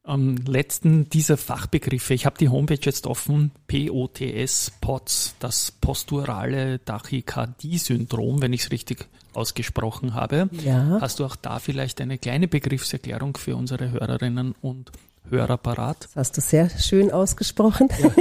am 0.08 0.38
letzten 0.38 1.10
dieser 1.10 1.38
Fachbegriffe. 1.38 2.14
Ich 2.14 2.26
habe 2.26 2.38
die 2.38 2.50
Homepage 2.50 2.80
jetzt 2.82 3.08
offen. 3.08 3.52
POTS, 3.68 4.72
POTS, 4.82 5.36
das 5.40 5.72
posturale 5.72 6.84
Tachykardie-Syndrom, 6.84 8.42
wenn 8.42 8.54
ich 8.54 8.62
es 8.62 8.72
richtig 8.72 9.08
ausgesprochen 9.34 10.14
habe. 10.14 10.50
Ja. 10.64 10.98
Hast 11.02 11.20
du 11.20 11.26
auch 11.26 11.36
da 11.36 11.60
vielleicht 11.60 12.02
eine 12.02 12.18
kleine 12.18 12.48
Begriffserklärung 12.48 13.38
für 13.38 13.56
unsere 13.56 13.92
Hörerinnen 13.92 14.56
und 14.62 14.92
Hörapparat. 15.30 16.06
Das 16.06 16.16
hast 16.16 16.38
du 16.38 16.42
sehr 16.42 16.70
schön 16.70 17.12
ausgesprochen. 17.12 17.90
Ja. 18.02 18.12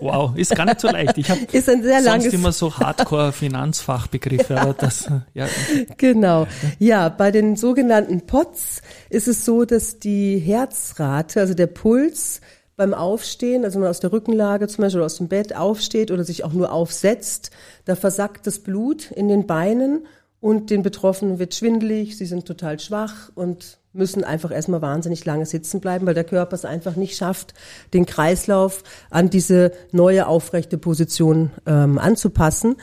Wow, 0.00 0.36
ist 0.36 0.54
gar 0.54 0.64
nicht 0.64 0.80
so 0.80 0.88
leicht. 0.88 1.18
Ich 1.18 1.30
habe 1.30 1.40
sonst 1.52 1.84
langes 2.04 2.32
immer 2.32 2.52
so 2.52 2.76
Hardcore-Finanzfachbegriffe, 2.76 4.60
aber 4.60 4.72
das, 4.74 5.10
ja. 5.34 5.46
Genau. 5.96 6.46
Ja, 6.78 7.08
bei 7.08 7.30
den 7.30 7.56
sogenannten 7.56 8.22
POTS 8.22 8.82
ist 9.10 9.28
es 9.28 9.44
so, 9.44 9.64
dass 9.64 9.98
die 9.98 10.38
Herzrate, 10.38 11.40
also 11.40 11.54
der 11.54 11.66
Puls 11.66 12.40
beim 12.76 12.94
Aufstehen, 12.94 13.64
also 13.64 13.76
wenn 13.76 13.82
man 13.82 13.90
aus 13.90 14.00
der 14.00 14.12
Rückenlage 14.12 14.66
zum 14.68 14.82
Beispiel 14.82 15.00
oder 15.00 15.06
aus 15.06 15.18
dem 15.18 15.28
Bett 15.28 15.54
aufsteht 15.54 16.10
oder 16.10 16.24
sich 16.24 16.44
auch 16.44 16.52
nur 16.52 16.72
aufsetzt, 16.72 17.50
da 17.84 17.94
versackt 17.94 18.46
das 18.46 18.58
Blut 18.58 19.10
in 19.10 19.28
den 19.28 19.46
Beinen 19.46 20.06
und 20.44 20.68
den 20.68 20.82
Betroffenen 20.82 21.38
wird 21.38 21.54
schwindelig, 21.54 22.18
sie 22.18 22.26
sind 22.26 22.44
total 22.44 22.78
schwach 22.78 23.30
und 23.34 23.78
müssen 23.94 24.24
einfach 24.24 24.50
erstmal 24.50 24.82
wahnsinnig 24.82 25.24
lange 25.24 25.46
sitzen 25.46 25.80
bleiben, 25.80 26.04
weil 26.04 26.12
der 26.12 26.24
Körper 26.24 26.54
es 26.54 26.66
einfach 26.66 26.96
nicht 26.96 27.16
schafft, 27.16 27.54
den 27.94 28.04
Kreislauf 28.04 28.82
an 29.08 29.30
diese 29.30 29.72
neue 29.90 30.26
aufrechte 30.26 30.76
Position 30.76 31.50
ähm, 31.64 31.96
anzupassen. 31.98 32.76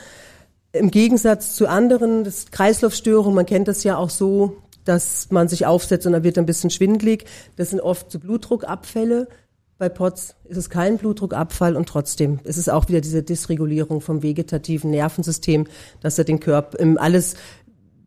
Im 0.71 0.89
Gegensatz 0.89 1.55
zu 1.55 1.67
anderen, 1.67 2.27
Kreislaufstörungen, 2.49 3.35
man 3.35 3.45
kennt 3.45 3.67
das 3.67 3.83
ja 3.83 3.95
auch 3.95 4.09
so, 4.09 4.57
dass 4.83 5.27
man 5.29 5.47
sich 5.47 5.67
aufsetzt 5.67 6.07
und 6.07 6.13
dann 6.13 6.23
wird 6.23 6.39
ein 6.39 6.47
bisschen 6.47 6.71
schwindlig. 6.71 7.25
Das 7.57 7.69
sind 7.69 7.79
oft 7.79 8.11
so 8.11 8.17
Blutdruckabfälle. 8.17 9.27
Bei 9.81 9.89
POTS 9.89 10.35
ist 10.43 10.57
es 10.57 10.69
kein 10.69 10.99
Blutdruckabfall 10.99 11.75
und 11.75 11.89
trotzdem 11.89 12.37
ist 12.43 12.57
es 12.57 12.69
auch 12.69 12.87
wieder 12.87 13.01
diese 13.01 13.23
Dysregulierung 13.23 13.99
vom 13.99 14.21
vegetativen 14.21 14.91
Nervensystem, 14.91 15.65
dass 16.01 16.19
er 16.19 16.23
den 16.23 16.39
Körper, 16.39 16.77
alles 16.97 17.33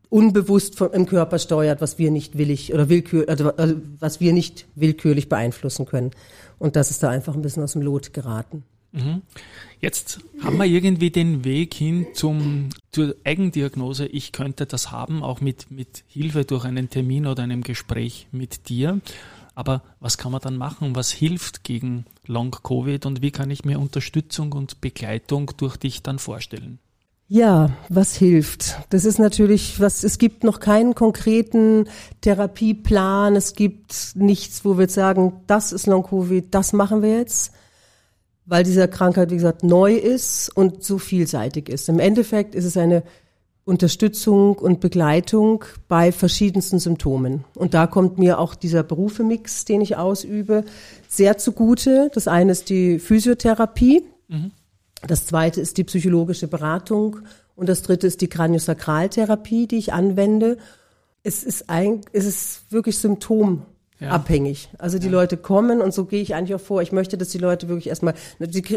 unbewusst 0.08 0.78
vom, 0.78 0.92
im 0.92 1.06
Körper 1.06 1.40
steuert, 1.40 1.80
was 1.80 1.98
wir 1.98 2.12
nicht 2.12 2.38
willig 2.38 2.72
oder 2.72 2.88
willkür, 2.88 3.28
also, 3.28 3.56
also 3.56 3.74
was 3.98 4.20
wir 4.20 4.32
nicht 4.32 4.68
willkürlich 4.76 5.28
beeinflussen 5.28 5.84
können. 5.84 6.12
Und 6.60 6.76
das 6.76 6.92
ist 6.92 7.02
da 7.02 7.10
einfach 7.10 7.34
ein 7.34 7.42
bisschen 7.42 7.64
aus 7.64 7.72
dem 7.72 7.82
Lot 7.82 8.12
geraten. 8.12 8.62
Mhm. 8.92 9.22
Jetzt 9.80 10.20
haben 10.44 10.58
wir 10.58 10.66
irgendwie 10.66 11.10
den 11.10 11.44
Weg 11.44 11.74
hin 11.74 12.06
zum, 12.14 12.68
zur 12.92 13.16
Eigendiagnose. 13.24 14.06
Ich 14.06 14.30
könnte 14.30 14.66
das 14.66 14.92
haben, 14.92 15.24
auch 15.24 15.40
mit, 15.40 15.72
mit 15.72 16.04
Hilfe 16.06 16.44
durch 16.44 16.64
einen 16.64 16.88
Termin 16.88 17.26
oder 17.26 17.42
einem 17.42 17.64
Gespräch 17.64 18.28
mit 18.30 18.68
dir. 18.68 19.00
Aber 19.54 19.82
was 20.00 20.18
kann 20.18 20.32
man 20.32 20.40
dann 20.40 20.56
machen? 20.56 20.96
Was 20.96 21.10
hilft 21.10 21.64
gegen 21.64 22.06
Long-Covid 22.26 23.06
und 23.06 23.22
wie 23.22 23.30
kann 23.30 23.50
ich 23.50 23.64
mir 23.64 23.78
Unterstützung 23.78 24.52
und 24.52 24.80
Begleitung 24.80 25.52
durch 25.56 25.76
dich 25.76 26.02
dann 26.02 26.18
vorstellen? 26.18 26.78
Ja, 27.26 27.70
was 27.88 28.16
hilft? 28.16 28.76
Das 28.90 29.04
ist 29.04 29.18
natürlich, 29.18 29.80
was, 29.80 30.04
es 30.04 30.18
gibt 30.18 30.44
noch 30.44 30.60
keinen 30.60 30.94
konkreten 30.94 31.88
Therapieplan. 32.20 33.34
Es 33.34 33.54
gibt 33.54 34.12
nichts, 34.14 34.64
wo 34.64 34.76
wir 34.76 34.88
sagen, 34.88 35.40
das 35.46 35.72
ist 35.72 35.86
Long-Covid, 35.86 36.46
das 36.50 36.72
machen 36.72 37.02
wir 37.02 37.18
jetzt. 37.18 37.52
Weil 38.46 38.62
diese 38.62 38.88
Krankheit, 38.88 39.30
wie 39.30 39.36
gesagt, 39.36 39.62
neu 39.62 39.94
ist 39.94 40.50
und 40.54 40.84
so 40.84 40.98
vielseitig 40.98 41.70
ist. 41.70 41.88
Im 41.88 41.98
Endeffekt 41.98 42.54
ist 42.54 42.66
es 42.66 42.76
eine 42.76 43.02
Unterstützung 43.64 44.56
und 44.56 44.80
Begleitung 44.80 45.64
bei 45.88 46.12
verschiedensten 46.12 46.78
Symptomen. 46.78 47.44
Und 47.54 47.72
da 47.72 47.86
kommt 47.86 48.18
mir 48.18 48.38
auch 48.38 48.54
dieser 48.54 48.82
Berufemix, 48.82 49.64
den 49.64 49.80
ich 49.80 49.96
ausübe, 49.96 50.64
sehr 51.08 51.38
zugute. 51.38 52.10
Das 52.14 52.28
eine 52.28 52.52
ist 52.52 52.68
die 52.68 52.98
Physiotherapie. 52.98 54.02
Mhm 54.28 54.52
das 55.06 55.26
zweite 55.26 55.60
ist 55.60 55.76
die 55.76 55.84
psychologische 55.84 56.48
Beratung 56.48 57.20
und 57.56 57.68
das 57.68 57.82
dritte 57.82 58.06
ist 58.06 58.20
die 58.20 58.28
Kraniosakraltherapie, 58.28 59.66
die 59.66 59.76
ich 59.76 59.92
anwende. 59.92 60.56
Es 61.22 61.42
ist 61.42 61.68
ein, 61.70 62.00
es 62.12 62.24
ist 62.24 62.72
wirklich 62.72 62.98
symptomabhängig. 62.98 63.73
Ja. 64.04 64.78
Also 64.78 64.98
die 64.98 65.06
ja. 65.06 65.12
Leute 65.12 65.36
kommen 65.36 65.80
und 65.80 65.92
so 65.92 66.04
gehe 66.04 66.22
ich 66.22 66.34
eigentlich 66.34 66.54
auch 66.54 66.60
vor. 66.60 66.82
Ich 66.82 66.92
möchte, 66.92 67.18
dass 67.18 67.28
die 67.28 67.38
Leute 67.38 67.68
wirklich 67.68 67.88
erstmal, 67.88 68.14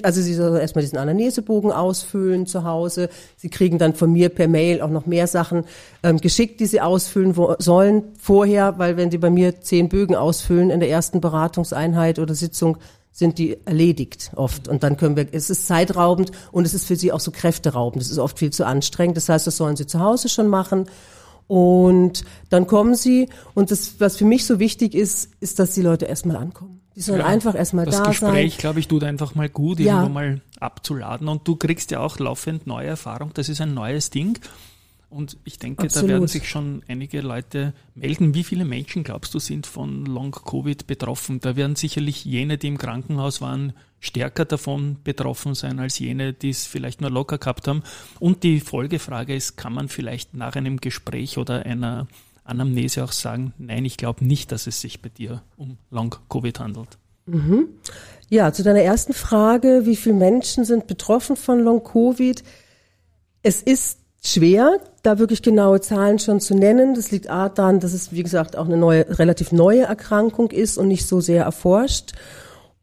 also 0.03 0.21
sie 0.21 0.33
sollen 0.33 0.59
erstmal 0.59 0.83
diesen 0.83 0.97
Anamnesebogen 0.97 1.71
ausfüllen 1.71 2.45
zu 2.45 2.63
Hause. 2.63 3.09
Sie 3.35 3.49
kriegen 3.49 3.77
dann 3.77 3.93
von 3.93 4.11
mir 4.11 4.29
per 4.29 4.47
Mail 4.47 4.81
auch 4.81 4.89
noch 4.89 5.05
mehr 5.05 5.27
Sachen 5.27 5.65
ähm, 6.03 6.17
geschickt, 6.17 6.59
die 6.59 6.65
sie 6.65 6.81
ausfüllen 6.81 7.35
sollen 7.59 8.03
vorher, 8.19 8.77
weil 8.77 8.97
wenn 8.97 9.11
sie 9.11 9.17
bei 9.17 9.29
mir 9.29 9.61
zehn 9.61 9.89
Bögen 9.89 10.15
ausfüllen 10.15 10.69
in 10.69 10.79
der 10.79 10.89
ersten 10.89 11.21
Beratungseinheit 11.21 12.19
oder 12.19 12.33
Sitzung, 12.35 12.77
sind 13.17 13.39
die 13.39 13.57
erledigt 13.65 14.31
oft. 14.35 14.67
Und 14.67 14.83
dann 14.83 14.95
können 14.95 15.15
wir, 15.15 15.25
es 15.31 15.49
ist 15.49 15.65
zeitraubend 15.65 16.31
und 16.51 16.67
es 16.67 16.75
ist 16.75 16.85
für 16.85 16.95
sie 16.95 17.11
auch 17.11 17.19
so 17.19 17.31
kräfteraubend. 17.31 18.03
Es 18.03 18.11
ist 18.11 18.19
oft 18.19 18.37
viel 18.37 18.51
zu 18.51 18.63
anstrengend. 18.63 19.17
Das 19.17 19.27
heißt, 19.27 19.47
das 19.47 19.57
sollen 19.57 19.75
sie 19.75 19.87
zu 19.87 19.99
Hause 19.99 20.29
schon 20.29 20.47
machen. 20.47 20.85
Und 21.47 22.25
dann 22.49 22.67
kommen 22.67 22.95
sie. 22.95 23.29
Und 23.53 23.71
das, 23.71 23.99
was 23.99 24.17
für 24.17 24.25
mich 24.25 24.45
so 24.45 24.59
wichtig 24.59 24.93
ist, 24.93 25.31
ist, 25.39 25.59
dass 25.59 25.73
die 25.73 25.81
Leute 25.81 26.05
erstmal 26.05 26.35
ankommen. 26.35 26.81
Die 26.95 27.01
sollen 27.01 27.19
ja, 27.19 27.25
einfach 27.25 27.55
erstmal 27.55 27.85
da 27.85 27.91
sein. 27.91 28.03
Das 28.03 28.19
Gespräch, 28.19 28.57
glaube 28.57 28.79
ich, 28.79 28.87
tut 28.87 29.03
einfach 29.03 29.35
mal 29.35 29.49
gut, 29.49 29.79
ja. 29.79 29.93
irgendwo 29.93 30.13
mal 30.13 30.41
abzuladen. 30.59 31.27
Und 31.27 31.47
du 31.47 31.55
kriegst 31.55 31.91
ja 31.91 31.99
auch 31.99 32.19
laufend 32.19 32.67
neue 32.67 32.87
Erfahrung. 32.87 33.31
Das 33.33 33.49
ist 33.49 33.61
ein 33.61 33.73
neues 33.73 34.09
Ding. 34.09 34.39
Und 35.09 35.37
ich 35.45 35.57
denke, 35.57 35.83
Absolut. 35.83 36.09
da 36.09 36.13
werden 36.13 36.27
sich 36.27 36.49
schon 36.49 36.83
einige 36.87 37.21
Leute 37.21 37.73
melden. 37.95 38.33
Wie 38.33 38.43
viele 38.43 38.65
Menschen, 38.65 39.03
glaubst 39.03 39.33
du, 39.33 39.39
sind 39.39 39.65
von 39.65 40.05
Long-Covid 40.05 40.85
betroffen? 40.85 41.39
Da 41.39 41.55
werden 41.55 41.77
sicherlich 41.77 42.25
jene, 42.25 42.57
die 42.57 42.67
im 42.67 42.77
Krankenhaus 42.77 43.39
waren, 43.39 43.73
stärker 43.99 44.43
davon 44.43 44.97
betroffen 45.03 45.55
sein 45.55 45.79
als 45.79 45.97
jene, 45.99 46.33
die 46.33 46.49
es 46.49 46.65
vielleicht 46.65 46.99
nur 46.99 47.09
locker 47.09 47.37
gehabt 47.37 47.67
haben. 47.67 47.83
Und 48.19 48.43
die 48.43 48.59
Folgefrage 48.59 49.33
ist, 49.33 49.55
kann 49.55 49.73
man 49.73 49.87
vielleicht 49.87 50.33
nach 50.33 50.55
einem 50.55 50.81
Gespräch 50.81 51.37
oder 51.37 51.65
einer 51.65 52.07
Anamnese 52.43 53.03
auch 53.03 53.13
sagen, 53.13 53.53
nein, 53.57 53.85
ich 53.85 53.97
glaube 53.97 54.25
nicht, 54.25 54.51
dass 54.51 54.67
es 54.67 54.81
sich 54.81 55.01
bei 55.01 55.09
dir 55.09 55.41
um 55.55 55.77
Long-Covid 55.89 56.59
handelt? 56.59 56.97
Mhm. 57.25 57.69
Ja, 58.29 58.51
zu 58.51 58.63
deiner 58.63 58.81
ersten 58.81 59.13
Frage, 59.13 59.85
wie 59.85 59.95
viele 59.95 60.15
Menschen 60.15 60.65
sind 60.65 60.87
betroffen 60.87 61.37
von 61.37 61.59
Long-Covid? 61.59 62.43
Es 63.41 63.61
ist 63.61 63.96
schwer, 64.23 64.79
da 65.03 65.19
wirklich 65.19 65.41
genaue 65.41 65.81
Zahlen 65.81 66.19
schon 66.19 66.39
zu 66.39 66.55
nennen. 66.55 66.95
Das 66.95 67.11
liegt 67.11 67.27
daran, 67.27 67.79
dass 67.79 67.93
es, 67.93 68.11
wie 68.11 68.23
gesagt, 68.23 68.55
auch 68.55 68.65
eine 68.65 68.77
neue, 68.77 69.19
relativ 69.19 69.51
neue 69.51 69.83
Erkrankung 69.83 70.51
ist 70.51 70.77
und 70.77 70.87
nicht 70.87 71.07
so 71.07 71.21
sehr 71.21 71.43
erforscht. 71.43 72.13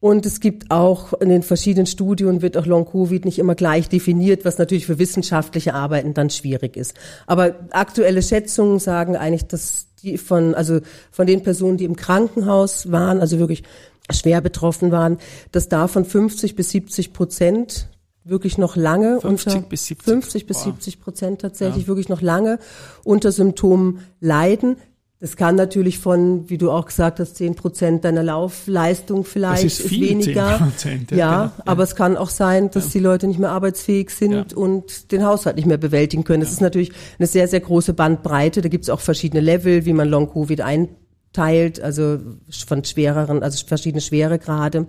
Und 0.00 0.26
es 0.26 0.40
gibt 0.40 0.70
auch 0.70 1.14
in 1.14 1.30
den 1.30 1.42
verschiedenen 1.42 1.86
Studien 1.86 2.42
wird 2.42 2.58
auch 2.58 2.66
Long-Covid 2.66 3.24
nicht 3.24 3.38
immer 3.38 3.54
gleich 3.54 3.88
definiert, 3.88 4.44
was 4.44 4.58
natürlich 4.58 4.84
für 4.84 4.98
wissenschaftliche 4.98 5.72
Arbeiten 5.72 6.12
dann 6.12 6.28
schwierig 6.28 6.76
ist. 6.76 6.92
Aber 7.26 7.54
aktuelle 7.70 8.20
Schätzungen 8.20 8.80
sagen 8.80 9.16
eigentlich, 9.16 9.46
dass 9.46 9.86
die 10.02 10.18
von, 10.18 10.54
also 10.54 10.80
von 11.10 11.26
den 11.26 11.42
Personen, 11.42 11.78
die 11.78 11.86
im 11.86 11.96
Krankenhaus 11.96 12.92
waren, 12.92 13.20
also 13.20 13.38
wirklich 13.38 13.62
schwer 14.10 14.42
betroffen 14.42 14.92
waren, 14.92 15.16
dass 15.52 15.70
davon 15.70 16.04
50 16.04 16.54
bis 16.54 16.68
70 16.68 17.14
Prozent 17.14 17.88
wirklich 18.25 18.59
noch 18.59 18.76
lange 18.76 19.21
50 19.21 19.54
unter 19.54 19.69
bis 19.69 19.87
70, 19.87 20.04
50 20.04 20.47
bis 20.47 20.62
70 20.64 21.00
Prozent 21.00 21.40
tatsächlich 21.40 21.85
ja. 21.85 21.88
wirklich 21.88 22.09
noch 22.09 22.23
lange 22.23 22.59
unter 23.04 23.31
Symptomen 23.33 24.00
leiden. 24.21 24.76
Das 25.21 25.37
kann 25.37 25.54
natürlich 25.54 26.00
von, 26.00 26.50
wie 26.50 26.59
du 26.59 26.71
auch 26.71 26.85
gesagt 26.87 27.19
hast, 27.19 27.37
zehn 27.37 27.54
Prozent 27.54 28.04
deiner 28.04 28.23
Laufleistung 28.23 29.25
vielleicht 29.25 29.64
das 29.64 29.81
ist, 29.81 29.88
viel, 29.88 30.11
weniger. 30.11 30.71
10%, 30.78 31.12
ja, 31.12 31.16
ja, 31.16 31.43
genau. 31.47 31.62
aber 31.64 31.83
es 31.83 31.97
kann 31.97 32.16
auch 32.19 32.28
sein, 32.28 32.71
dass 32.71 32.87
Ja. 32.87 32.90
die 32.93 32.99
Leute 32.99 33.26
nicht 33.26 33.38
mehr 33.38 33.50
arbeitsfähig 33.50 34.11
sind 34.11 34.33
Ja. 34.52 34.57
und 34.57 35.12
den 35.12 35.25
Haushalt 35.25 35.57
nicht 35.57 35.66
mehr 35.66 35.78
bewältigen 35.78 36.25
können. 36.25 36.43
Das 36.43 36.52
ist 36.52 36.61
natürlich 36.61 36.93
eine 37.19 37.26
sehr, 37.26 37.49
sehr 37.49 37.61
große 37.61 37.95
Bandbreite. 37.95 38.61
Da 38.61 38.69
gibt 38.69 38.85
es 38.85 38.90
auch 38.90 39.00
verschiedene 39.00 39.40
Level, 39.40 39.87
wie 39.87 39.95
man 39.95 40.09
Long-Covid 40.09 40.61
einteilt, 40.61 41.81
also 41.81 42.19
von 42.66 42.85
schwereren, 42.85 43.43
also 43.43 43.64
verschiedene 43.66 44.02
Schweregrade. 44.02 44.87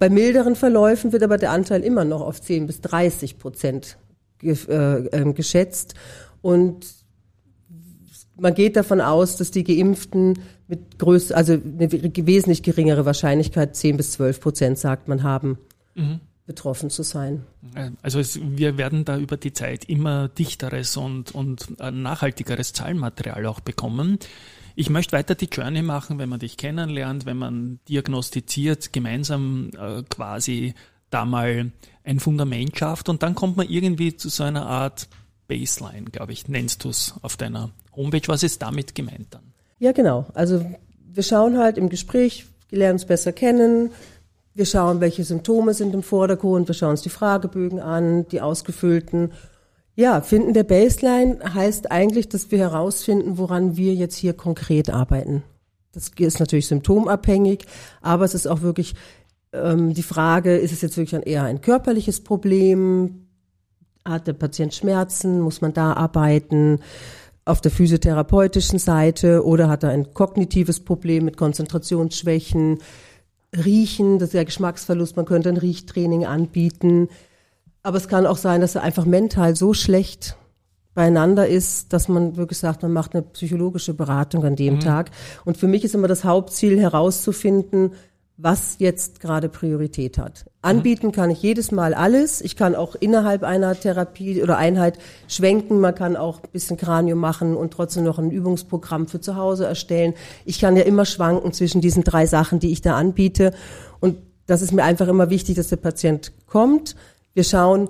Bei 0.00 0.08
milderen 0.08 0.56
Verläufen 0.56 1.12
wird 1.12 1.22
aber 1.22 1.36
der 1.36 1.52
Anteil 1.52 1.82
immer 1.82 2.04
noch 2.06 2.22
auf 2.22 2.40
10 2.40 2.66
bis 2.66 2.80
30 2.80 3.38
Prozent 3.38 3.98
äh, 4.42 4.52
ähm, 4.52 5.34
geschätzt. 5.34 5.94
Und 6.40 6.86
man 8.38 8.54
geht 8.54 8.76
davon 8.76 9.02
aus, 9.02 9.36
dass 9.36 9.50
die 9.50 9.62
Geimpften 9.62 10.38
mit 10.68 10.98
größ 10.98 11.32
also 11.32 11.52
eine 11.52 11.92
wesentlich 11.92 12.62
geringere 12.62 13.04
Wahrscheinlichkeit, 13.04 13.76
10 13.76 13.98
bis 13.98 14.12
12 14.12 14.40
Prozent 14.40 14.78
sagt 14.78 15.06
man, 15.06 15.22
haben, 15.22 15.58
betroffen 16.46 16.88
zu 16.88 17.02
sein. 17.02 17.44
Äh, 17.74 17.90
Also 18.00 18.20
es, 18.20 18.40
wir 18.42 18.78
werden 18.78 19.04
da 19.04 19.18
über 19.18 19.36
die 19.36 19.52
Zeit 19.52 19.84
immer 19.84 20.28
dichteres 20.28 20.96
und, 20.96 21.34
und 21.34 21.68
äh, 21.78 21.90
nachhaltigeres 21.90 22.72
Zahlenmaterial 22.72 23.44
auch 23.44 23.60
bekommen. 23.60 24.18
Ich 24.80 24.88
möchte 24.88 25.14
weiter 25.14 25.34
die 25.34 25.50
Journey 25.52 25.82
machen, 25.82 26.18
wenn 26.18 26.30
man 26.30 26.40
dich 26.40 26.56
kennenlernt, 26.56 27.26
wenn 27.26 27.36
man 27.36 27.80
diagnostiziert, 27.86 28.94
gemeinsam 28.94 29.68
äh, 29.78 30.02
quasi 30.08 30.72
da 31.10 31.26
mal 31.26 31.70
ein 32.02 32.18
Fundament 32.18 32.78
schafft 32.78 33.10
und 33.10 33.22
dann 33.22 33.34
kommt 33.34 33.58
man 33.58 33.68
irgendwie 33.68 34.16
zu 34.16 34.30
so 34.30 34.42
einer 34.42 34.64
Art 34.64 35.06
Baseline, 35.48 36.04
glaube 36.04 36.32
ich, 36.32 36.48
nennst 36.48 36.84
du 36.84 36.88
es 36.88 37.12
auf 37.20 37.36
deiner 37.36 37.72
Homepage. 37.94 38.22
Was 38.28 38.42
ist 38.42 38.62
damit 38.62 38.94
gemeint 38.94 39.26
dann? 39.32 39.52
Ja, 39.80 39.92
genau. 39.92 40.24
Also 40.32 40.64
wir 41.12 41.24
schauen 41.24 41.58
halt 41.58 41.76
im 41.76 41.90
Gespräch, 41.90 42.46
wir 42.70 42.78
lernen 42.78 42.94
uns 42.94 43.04
besser 43.04 43.34
kennen. 43.34 43.90
Wir 44.54 44.64
schauen, 44.64 45.02
welche 45.02 45.24
Symptome 45.24 45.74
sind 45.74 45.92
im 45.92 46.02
Vordergrund. 46.02 46.68
Wir 46.68 46.74
schauen 46.74 46.92
uns 46.92 47.02
die 47.02 47.10
Fragebögen 47.10 47.80
an, 47.80 48.26
die 48.28 48.40
ausgefüllten. 48.40 49.32
Ja, 50.00 50.22
Finden 50.22 50.54
der 50.54 50.64
Baseline 50.64 51.40
heißt 51.52 51.92
eigentlich, 51.92 52.30
dass 52.30 52.50
wir 52.50 52.56
herausfinden, 52.56 53.36
woran 53.36 53.76
wir 53.76 53.92
jetzt 53.92 54.16
hier 54.16 54.32
konkret 54.32 54.88
arbeiten. 54.88 55.42
Das 55.92 56.10
ist 56.18 56.40
natürlich 56.40 56.68
symptomabhängig, 56.68 57.66
aber 58.00 58.24
es 58.24 58.32
ist 58.32 58.46
auch 58.46 58.62
wirklich 58.62 58.94
ähm, 59.52 59.92
die 59.92 60.02
Frage, 60.02 60.56
ist 60.56 60.72
es 60.72 60.80
jetzt 60.80 60.96
wirklich 60.96 61.16
ein, 61.16 61.22
eher 61.22 61.42
ein 61.42 61.60
körperliches 61.60 62.24
Problem? 62.24 63.26
Hat 64.02 64.26
der 64.26 64.32
Patient 64.32 64.72
Schmerzen? 64.72 65.38
Muss 65.38 65.60
man 65.60 65.74
da 65.74 65.92
arbeiten? 65.92 66.80
Auf 67.44 67.60
der 67.60 67.70
physiotherapeutischen 67.70 68.78
Seite 68.78 69.44
oder 69.44 69.68
hat 69.68 69.82
er 69.82 69.90
ein 69.90 70.14
kognitives 70.14 70.80
Problem 70.80 71.26
mit 71.26 71.36
Konzentrationsschwächen? 71.36 72.78
Riechen, 73.54 74.18
das 74.18 74.30
ist 74.30 74.34
ja 74.34 74.44
Geschmacksverlust, 74.44 75.16
man 75.16 75.26
könnte 75.26 75.50
ein 75.50 75.58
Riechtraining 75.58 76.24
anbieten. 76.24 77.10
Aber 77.82 77.96
es 77.96 78.08
kann 78.08 78.26
auch 78.26 78.36
sein, 78.36 78.60
dass 78.60 78.74
er 78.74 78.82
einfach 78.82 79.06
mental 79.06 79.56
so 79.56 79.74
schlecht 79.74 80.36
beieinander 80.94 81.46
ist, 81.46 81.92
dass 81.92 82.08
man 82.08 82.36
wirklich 82.36 82.58
sagt, 82.58 82.82
man 82.82 82.92
macht 82.92 83.14
eine 83.14 83.22
psychologische 83.22 83.94
Beratung 83.94 84.44
an 84.44 84.56
dem 84.56 84.80
Tag. 84.80 85.10
Und 85.44 85.56
für 85.56 85.68
mich 85.68 85.84
ist 85.84 85.94
immer 85.94 86.08
das 86.08 86.24
Hauptziel 86.24 86.80
herauszufinden, 86.80 87.92
was 88.42 88.76
jetzt 88.78 89.20
gerade 89.20 89.48
Priorität 89.48 90.16
hat. 90.18 90.46
Anbieten 90.62 91.12
kann 91.12 91.30
ich 91.30 91.42
jedes 91.42 91.72
Mal 91.72 91.92
alles. 91.94 92.40
Ich 92.40 92.56
kann 92.56 92.74
auch 92.74 92.94
innerhalb 92.94 93.42
einer 93.42 93.78
Therapie 93.78 94.42
oder 94.42 94.56
Einheit 94.56 94.98
schwenken. 95.28 95.78
Man 95.80 95.94
kann 95.94 96.16
auch 96.16 96.42
ein 96.42 96.48
bisschen 96.50 96.76
Kranium 96.76 97.18
machen 97.18 97.54
und 97.54 97.72
trotzdem 97.72 98.04
noch 98.04 98.18
ein 98.18 98.30
Übungsprogramm 98.30 99.08
für 99.08 99.20
zu 99.20 99.36
Hause 99.36 99.66
erstellen. 99.66 100.14
Ich 100.44 100.58
kann 100.58 100.76
ja 100.76 100.84
immer 100.84 101.04
schwanken 101.04 101.52
zwischen 101.52 101.80
diesen 101.80 102.02
drei 102.02 102.26
Sachen, 102.26 102.60
die 102.60 102.72
ich 102.72 102.80
da 102.80 102.96
anbiete. 102.96 103.52
Und 104.00 104.16
das 104.46 104.62
ist 104.62 104.72
mir 104.72 104.84
einfach 104.84 105.08
immer 105.08 105.30
wichtig, 105.30 105.56
dass 105.56 105.68
der 105.68 105.76
Patient 105.76 106.32
kommt. 106.46 106.96
Wir 107.34 107.44
schauen, 107.44 107.88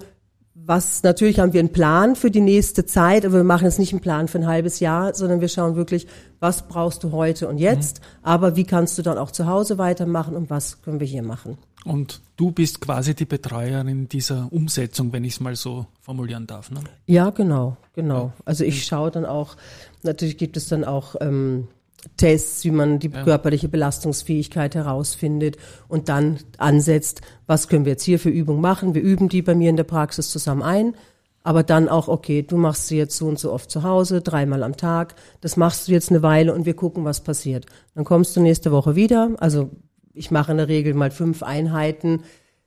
was, 0.55 1.03
natürlich 1.03 1.39
haben 1.39 1.53
wir 1.53 1.61
einen 1.61 1.73
Plan 1.73 2.17
für 2.17 2.31
die 2.31 2.41
nächste 2.41 2.85
Zeit, 2.85 3.25
aber 3.25 3.37
wir 3.37 3.45
machen 3.45 3.65
jetzt 3.65 3.79
nicht 3.79 3.93
einen 3.93 4.01
Plan 4.01 4.29
für 4.29 4.39
ein 4.39 4.47
halbes 4.47 4.81
Jahr, 4.81 5.15
sondern 5.15 5.41
wir 5.41 5.49
schauen 5.49 5.77
wirklich, 5.77 6.07
was 6.39 6.69
brauchst 6.69 7.03
du 7.03 7.13
heute 7.13 7.49
und 7.49 7.59
jetzt, 7.59 8.01
aber 8.23 8.57
wie 8.57 8.65
kannst 8.65 8.99
du 8.99 9.03
dann 9.03 9.19
auch 9.19 9.31
zu 9.31 9.47
Hause 9.47 9.79
weitermachen 9.79 10.37
und 10.37 10.51
was 10.51 10.83
können 10.83 11.01
wir 11.01 11.07
hier 11.07 11.23
machen. 11.23 11.57
Und 11.85 12.21
du 12.37 12.51
bist 12.51 12.81
quasi 12.81 13.15
die 13.15 13.25
Betreuerin 13.25 14.09
dieser 14.09 14.49
Umsetzung, 14.53 15.13
wenn 15.13 15.25
ich 15.25 15.35
es 15.35 15.41
mal 15.41 15.57
so 15.57 15.87
formulieren 16.01 16.47
darf. 16.47 16.71
Ne? 16.71 16.81
Ja, 17.07 17.31
genau, 17.31 17.77
genau. 17.95 18.33
Also 18.45 18.65
ich 18.65 18.85
schaue 18.85 19.11
dann 19.11 19.25
auch, 19.25 19.57
natürlich 20.03 20.37
gibt 20.37 20.59
es 20.59 20.69
dann 20.69 20.85
auch 20.85 21.17
ähm, 21.21 21.69
Tests, 22.17 22.65
wie 22.65 22.71
man 22.71 22.99
die 22.99 23.11
körperliche 23.11 23.69
Belastungsfähigkeit 23.69 24.75
herausfindet 24.75 25.57
und 25.89 26.09
dann 26.09 26.39
ansetzt, 26.59 27.21
was 27.47 27.69
können 27.69 27.85
wir 27.85 27.93
jetzt 27.93 28.05
hier 28.05 28.19
für 28.19 28.31
Übungen 28.31 28.61
machen. 28.61 28.95
Wir 28.95 29.03
üben 29.03 29.29
die 29.29 29.43
bei 29.43 29.55
mir 29.55 29.71
in 29.71 29.77
der 29.77 29.85
Praxis 29.85 30.31
zusammen 30.31 30.63
ein, 30.63 30.95
aber 31.43 31.63
dann 31.63 31.89
auch, 31.89 32.09
okay, 32.09 32.43
du 32.43 32.57
machst 32.57 32.89
sie 32.89 32.97
jetzt 32.97 33.17
so 33.17 33.27
und 33.27 33.39
so 33.39 33.53
oft 33.53 33.71
zu 33.71 33.83
Hause, 33.83 34.21
dreimal 34.21 34.63
am 34.63 34.77
Tag, 34.77 35.15
das 35.41 35.57
machst 35.57 35.89
du 35.89 35.93
jetzt 35.93 36.11
eine 36.11 36.23
Weile 36.23 36.55
und 36.55 36.67
wir 36.67 36.75
gucken, 36.75 37.05
was 37.05 37.23
passiert. 37.23 37.67
Dann 37.95 38.05
kommst 38.05 38.37
du 38.37 38.41
nächste 38.41 38.73
Woche 38.73 38.97
wieder, 38.97 39.31
also 39.39 39.71
ich 40.13 40.31
mache 40.31 40.53
in 40.53 40.59
der 40.59 40.69
Regel 40.69 40.95
mal 40.95 41.11
fünf 41.11 41.43
Einheiten 41.43 42.23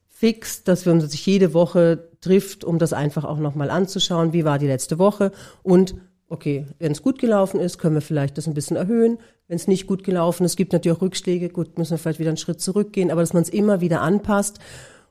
fix, 0.08 0.64
dass 0.64 0.86
wir 0.86 0.94
uns 0.94 1.12
sich 1.12 1.26
jede 1.26 1.54
Woche 1.54 2.10
trifft, 2.22 2.64
um 2.64 2.80
das 2.80 2.94
einfach 2.94 3.26
auch 3.26 3.40
nochmal 3.40 3.70
anzuschauen, 3.70 4.32
wie 4.32 4.46
war 4.46 4.58
die 4.58 4.68
letzte 4.68 4.98
Woche 4.98 5.32
und 5.64 5.96
okay, 6.34 6.66
wenn 6.80 6.92
es 6.92 7.04
gut 7.04 7.20
gelaufen 7.20 7.60
ist, 7.60 7.78
können 7.78 7.94
wir 7.94 8.02
vielleicht 8.02 8.38
das 8.38 8.48
ein 8.48 8.56
bisschen 8.56 8.76
erhöhen. 8.76 9.20
Wenn 9.48 9.56
es 9.56 9.68
nicht 9.68 9.86
gut 9.86 10.04
gelaufen 10.04 10.46
ist, 10.46 10.58
gibt 10.58 10.74
natürlich 10.74 10.98
auch 10.98 11.02
Rückschläge, 11.02 11.50
gut, 11.50 11.78
müssen 11.78 11.92
wir 11.92 11.98
vielleicht 12.00 12.20
wieder 12.20 12.32
einen 12.32 12.38
Schritt 12.38 12.60
zurückgehen, 12.60 13.12
aber 13.12 13.22
dass 13.22 13.34
man 13.34 13.44
es 13.44 13.50
immer 13.50 13.82
wieder 13.82 14.02
anpasst. 14.02 14.60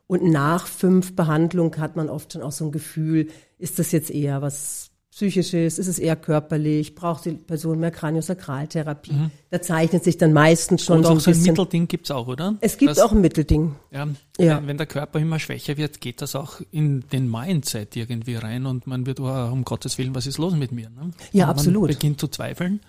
Und 0.08 0.24
nach 0.24 0.66
fünf 0.66 1.14
Behandlungen 1.14 1.78
hat 1.78 1.96
man 1.96 2.10
oft 2.10 2.32
schon 2.32 2.42
auch 2.42 2.52
so 2.52 2.66
ein 2.66 2.72
Gefühl, 2.72 3.28
ist 3.58 3.78
das 3.78 3.92
jetzt 3.92 4.10
eher 4.10 4.42
was 4.42 4.90
Psychisches, 5.12 5.78
ist 5.78 5.88
es 5.88 5.98
eher 5.98 6.16
körperlich, 6.16 6.94
braucht 6.94 7.26
die 7.26 7.32
Person 7.32 7.78
mehr 7.80 7.90
Kraniosakraltherapie. 7.90 9.30
Da 9.50 9.60
zeichnet 9.60 10.02
sich 10.04 10.16
dann 10.16 10.32
meistens 10.32 10.84
schon 10.84 10.96
Und 10.98 11.02
doch 11.04 11.20
so 11.20 11.30
ein 11.30 11.34
so 11.34 11.40
ein. 11.40 11.46
Mittelding 11.46 11.86
gibt's 11.86 12.10
auch, 12.10 12.26
oder? 12.28 12.56
Es 12.62 12.78
gibt 12.78 12.92
Das- 12.92 12.98
auch 12.98 13.12
ein 13.12 13.20
Mittelding. 13.20 13.74
Ja, 13.90 14.08
Ja. 14.38 14.56
Wenn, 14.56 14.68
wenn 14.68 14.76
der 14.78 14.86
Körper 14.86 15.18
immer 15.18 15.38
schwächer 15.38 15.76
wird, 15.76 16.00
geht 16.00 16.22
das 16.22 16.34
auch 16.34 16.62
in 16.70 17.04
den 17.12 17.30
Mindset 17.30 17.94
irgendwie 17.94 18.36
rein 18.36 18.64
und 18.64 18.86
man 18.86 19.04
wird, 19.04 19.20
oh, 19.20 19.26
um 19.52 19.64
Gottes 19.64 19.98
Willen, 19.98 20.14
was 20.14 20.26
ist 20.26 20.38
los 20.38 20.54
mit 20.54 20.72
mir? 20.72 20.88
Ne? 20.88 21.10
Ja, 21.32 21.44
und 21.44 21.50
absolut. 21.50 21.82
Man 21.82 21.90
beginnt 21.90 22.18
zu 22.18 22.28
zweifeln 22.28 22.80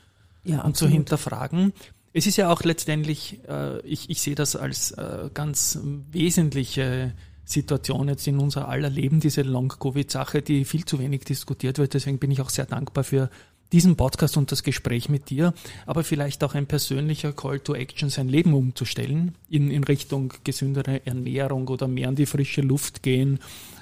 Ja, 0.46 0.62
und 0.62 0.78
zu 0.78 0.88
hinterfragen. 0.88 1.74
Es 2.14 2.26
ist 2.26 2.38
ja 2.38 2.50
auch 2.50 2.64
letztendlich, 2.64 3.40
äh, 3.50 3.82
ich, 3.82 4.10
ich 4.10 4.22
sehe 4.22 4.36
das 4.36 4.56
als 4.56 4.92
äh, 4.92 5.30
ganz 5.34 5.78
wesentliche 6.12 7.12
Situation 7.46 8.08
jetzt 8.08 8.28
in 8.28 8.40
unser 8.40 8.68
aller 8.68 8.90
Leben, 8.90 9.20
diese 9.20 9.42
Long-Covid-Sache, 9.42 10.42
die 10.42 10.66
viel 10.66 10.86
zu 10.86 11.00
wenig 11.00 11.26
diskutiert 11.26 11.78
wird. 11.78 11.94
Deswegen 11.94 12.20
bin 12.20 12.32
ich 12.32 12.42
auch 12.42 12.50
sehr 12.50 12.66
dankbar 12.66 13.04
für 13.04 13.30
diesen 13.74 13.96
Podcast 13.96 14.38
und 14.38 14.52
das 14.52 14.62
Gespräch 14.62 15.10
mit 15.10 15.32
dir, 15.32 15.54
aber 15.88 16.04
vielleicht 16.04 16.44
auch 16.44 16.54
ein 16.54 16.68
persönlicher 16.68 17.34
Call 17.34 17.60
to 17.60 17.74
Action, 17.74 18.10
sein 18.10 18.30
Leben 18.30 18.54
umzustellen 18.54 19.34
in, 19.50 19.72
in 19.72 19.84
Richtung 19.84 20.32
gesündere 20.44 21.06
Ernährung 21.06 21.68
oder 21.68 21.88
mehr 21.88 22.08
an 22.10 22.16
die 22.16 22.28
frische 22.28 22.62
Luft 22.62 23.02
gehen 23.02 23.40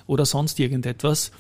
oder 0.07 0.25
sonst 0.25 0.59
irgendetwas. 0.59 1.31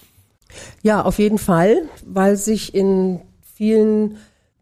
Ja, 0.83 1.01
auf 1.01 1.17
jeden 1.17 1.37
Fall, 1.37 1.83
weil 2.05 2.35
sich 2.35 2.75
in 2.75 3.21
vielen 3.55 4.17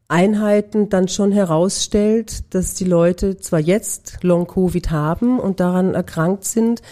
Einheiten 0.07 0.89
dann 0.89 1.07
schon 1.07 1.31
herausstellt, 1.31 2.53
dass 2.53 2.75
die 2.75 2.85
Leute 2.85 3.37
zwar 3.37 3.59
jetzt 3.59 4.19
Long-Covid 4.21 4.91
haben 4.91 5.39
und 5.39 5.59
daran 5.59 5.95
erkrankt 5.95 6.45
sind, 6.45 6.83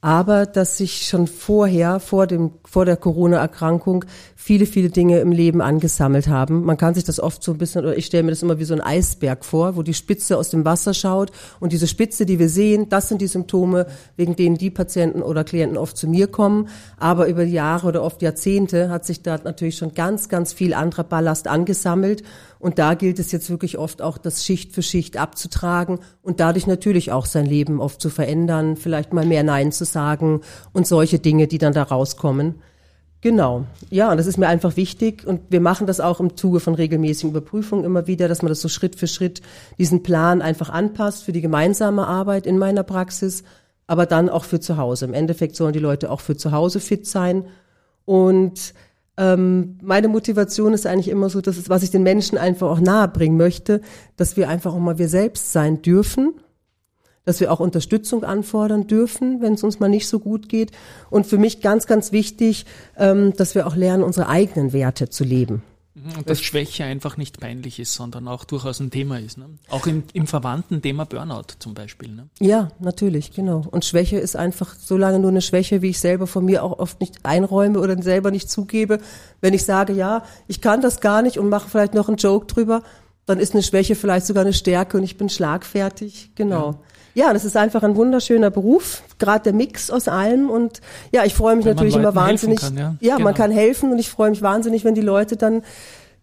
aber 0.00 0.46
dass 0.46 0.76
sich 0.76 1.06
schon 1.06 1.26
vorher, 1.26 1.98
vor 1.98 2.28
dem, 2.28 2.52
vor 2.64 2.84
der 2.84 2.96
Corona-Erkrankung, 2.96 4.04
viele, 4.36 4.64
viele 4.64 4.90
Dinge 4.90 5.18
im 5.18 5.32
Leben 5.32 5.60
angesammelt 5.60 6.28
haben. 6.28 6.64
Man 6.64 6.76
kann 6.76 6.94
sich 6.94 7.02
das 7.02 7.18
oft 7.18 7.42
so 7.42 7.52
ein 7.52 7.58
bisschen, 7.58 7.84
oder 7.84 7.96
ich 7.96 8.06
stelle 8.06 8.22
mir 8.22 8.30
das 8.30 8.42
immer 8.42 8.60
wie 8.60 8.64
so 8.64 8.74
ein 8.74 8.80
Eisberg 8.80 9.44
vor, 9.44 9.74
wo 9.74 9.82
die 9.82 9.94
Spitze 9.94 10.38
aus 10.38 10.50
dem 10.50 10.64
Wasser 10.64 10.94
schaut 10.94 11.32
und 11.58 11.72
diese 11.72 11.88
Spitze, 11.88 12.26
die 12.26 12.38
wir 12.38 12.48
sehen, 12.48 12.88
das 12.88 13.08
sind 13.08 13.20
die 13.20 13.26
Symptome, 13.26 13.86
wegen 14.16 14.36
denen 14.36 14.56
die 14.56 14.70
Patienten 14.70 15.20
oder 15.20 15.42
Klienten 15.42 15.76
oft 15.76 15.96
zu 15.96 16.06
mir 16.06 16.28
kommen. 16.28 16.68
Aber 16.96 17.26
über 17.26 17.42
Jahre 17.42 17.88
oder 17.88 18.04
oft 18.04 18.22
Jahrzehnte 18.22 18.90
hat 18.90 19.04
sich 19.04 19.22
da 19.22 19.38
natürlich 19.42 19.76
schon 19.76 19.94
ganz, 19.94 20.28
ganz 20.28 20.52
viel 20.52 20.74
anderer 20.74 21.04
Ballast 21.04 21.48
angesammelt. 21.48 22.22
Und 22.58 22.78
da 22.78 22.94
gilt 22.94 23.18
es 23.18 23.32
jetzt 23.32 23.50
wirklich 23.50 23.78
oft 23.78 24.02
auch, 24.02 24.18
das 24.18 24.44
Schicht 24.44 24.72
für 24.72 24.82
Schicht 24.82 25.16
abzutragen 25.16 26.00
und 26.22 26.40
dadurch 26.40 26.66
natürlich 26.66 27.12
auch 27.12 27.26
sein 27.26 27.46
Leben 27.46 27.80
oft 27.80 28.00
zu 28.00 28.10
verändern, 28.10 28.76
vielleicht 28.76 29.12
mal 29.12 29.26
mehr 29.26 29.44
Nein 29.44 29.70
zu 29.70 29.84
sagen 29.84 30.40
und 30.72 30.86
solche 30.86 31.18
Dinge, 31.18 31.46
die 31.46 31.58
dann 31.58 31.72
da 31.72 31.84
rauskommen. 31.84 32.56
Genau. 33.20 33.64
Ja, 33.90 34.12
und 34.12 34.16
das 34.16 34.26
ist 34.26 34.38
mir 34.38 34.46
einfach 34.46 34.76
wichtig. 34.76 35.26
Und 35.26 35.40
wir 35.50 35.60
machen 35.60 35.86
das 35.86 36.00
auch 36.00 36.20
im 36.20 36.36
Zuge 36.36 36.60
von 36.60 36.74
regelmäßigen 36.74 37.30
Überprüfungen 37.30 37.84
immer 37.84 38.06
wieder, 38.06 38.28
dass 38.28 38.42
man 38.42 38.48
das 38.48 38.60
so 38.60 38.68
Schritt 38.68 38.94
für 38.94 39.08
Schritt 39.08 39.42
diesen 39.76 40.02
Plan 40.02 40.40
einfach 40.40 40.70
anpasst 40.70 41.24
für 41.24 41.32
die 41.32 41.40
gemeinsame 41.40 42.06
Arbeit 42.06 42.46
in 42.46 42.58
meiner 42.58 42.84
Praxis, 42.84 43.42
aber 43.88 44.06
dann 44.06 44.28
auch 44.28 44.44
für 44.44 44.60
zu 44.60 44.76
Hause. 44.76 45.06
Im 45.06 45.14
Endeffekt 45.14 45.56
sollen 45.56 45.72
die 45.72 45.78
Leute 45.80 46.10
auch 46.10 46.20
für 46.20 46.36
zu 46.36 46.52
Hause 46.52 46.78
fit 46.78 47.06
sein. 47.06 47.46
Und 48.04 48.72
ähm, 49.18 49.78
meine 49.82 50.06
Motivation 50.06 50.72
ist 50.72 50.86
eigentlich 50.86 51.08
immer 51.08 51.28
so, 51.28 51.40
dass 51.40 51.56
es, 51.56 51.68
was 51.68 51.82
ich 51.82 51.90
den 51.90 52.04
Menschen 52.04 52.38
einfach 52.38 52.70
auch 52.70 52.80
nahe 52.80 53.08
bringen 53.08 53.36
möchte, 53.36 53.80
dass 54.16 54.36
wir 54.36 54.48
einfach 54.48 54.72
auch 54.72 54.78
mal 54.78 54.98
wir 54.98 55.08
selbst 55.08 55.52
sein 55.52 55.82
dürfen, 55.82 56.34
dass 57.24 57.40
wir 57.40 57.52
auch 57.52 57.58
Unterstützung 57.58 58.22
anfordern 58.22 58.86
dürfen, 58.86 59.42
wenn 59.42 59.54
es 59.54 59.64
uns 59.64 59.80
mal 59.80 59.88
nicht 59.88 60.06
so 60.06 60.20
gut 60.20 60.48
geht. 60.48 60.70
Und 61.10 61.26
für 61.26 61.36
mich 61.36 61.60
ganz, 61.60 61.88
ganz 61.88 62.12
wichtig, 62.12 62.64
ähm, 62.96 63.34
dass 63.36 63.56
wir 63.56 63.66
auch 63.66 63.74
lernen, 63.74 64.04
unsere 64.04 64.28
eigenen 64.28 64.72
Werte 64.72 65.08
zu 65.10 65.24
leben. 65.24 65.62
Und 66.16 66.28
dass 66.28 66.40
Schwäche 66.40 66.84
einfach 66.84 67.16
nicht 67.16 67.40
peinlich 67.40 67.78
ist, 67.78 67.94
sondern 67.94 68.28
auch 68.28 68.44
durchaus 68.44 68.80
ein 68.80 68.90
Thema 68.90 69.18
ist. 69.18 69.38
Ne? 69.38 69.46
Auch 69.68 69.86
im, 69.86 70.04
im 70.12 70.26
verwandten 70.26 70.82
Thema 70.82 71.04
Burnout 71.04 71.54
zum 71.58 71.74
Beispiel. 71.74 72.10
Ne? 72.10 72.28
Ja, 72.40 72.68
natürlich, 72.78 73.32
genau. 73.32 73.64
Und 73.70 73.84
Schwäche 73.84 74.18
ist 74.18 74.36
einfach 74.36 74.74
so 74.74 74.96
lange 74.96 75.18
nur 75.18 75.30
eine 75.30 75.42
Schwäche, 75.42 75.82
wie 75.82 75.90
ich 75.90 76.00
selber 76.00 76.26
von 76.26 76.44
mir 76.44 76.62
auch 76.62 76.78
oft 76.78 77.00
nicht 77.00 77.24
einräume 77.24 77.80
oder 77.80 78.00
selber 78.02 78.30
nicht 78.30 78.50
zugebe. 78.50 79.00
Wenn 79.40 79.54
ich 79.54 79.64
sage, 79.64 79.92
ja, 79.92 80.24
ich 80.46 80.60
kann 80.60 80.80
das 80.80 81.00
gar 81.00 81.22
nicht 81.22 81.38
und 81.38 81.48
mache 81.48 81.68
vielleicht 81.68 81.94
noch 81.94 82.08
einen 82.08 82.18
Joke 82.18 82.46
drüber, 82.46 82.82
dann 83.26 83.38
ist 83.38 83.54
eine 83.54 83.62
Schwäche 83.62 83.94
vielleicht 83.94 84.26
sogar 84.26 84.42
eine 84.42 84.54
Stärke 84.54 84.96
und 84.96 85.04
ich 85.04 85.16
bin 85.16 85.28
schlagfertig. 85.28 86.30
Genau. 86.34 86.70
Ja. 86.70 86.78
Ja, 87.18 87.32
das 87.32 87.44
ist 87.44 87.56
einfach 87.56 87.82
ein 87.82 87.96
wunderschöner 87.96 88.48
Beruf, 88.52 89.02
gerade 89.18 89.42
der 89.42 89.52
Mix 89.52 89.90
aus 89.90 90.06
allem 90.06 90.50
und 90.50 90.80
ja, 91.10 91.24
ich 91.24 91.34
freue 91.34 91.56
mich 91.56 91.64
wenn 91.64 91.74
natürlich 91.74 91.96
immer 91.96 92.14
wahnsinnig. 92.14 92.60
Kann, 92.60 92.78
ja, 92.78 92.94
ja 93.00 93.16
genau. 93.16 93.24
man 93.24 93.34
kann 93.34 93.50
helfen 93.50 93.90
und 93.90 93.98
ich 93.98 94.08
freue 94.08 94.30
mich 94.30 94.40
wahnsinnig, 94.40 94.84
wenn 94.84 94.94
die 94.94 95.00
Leute 95.00 95.36
dann 95.36 95.62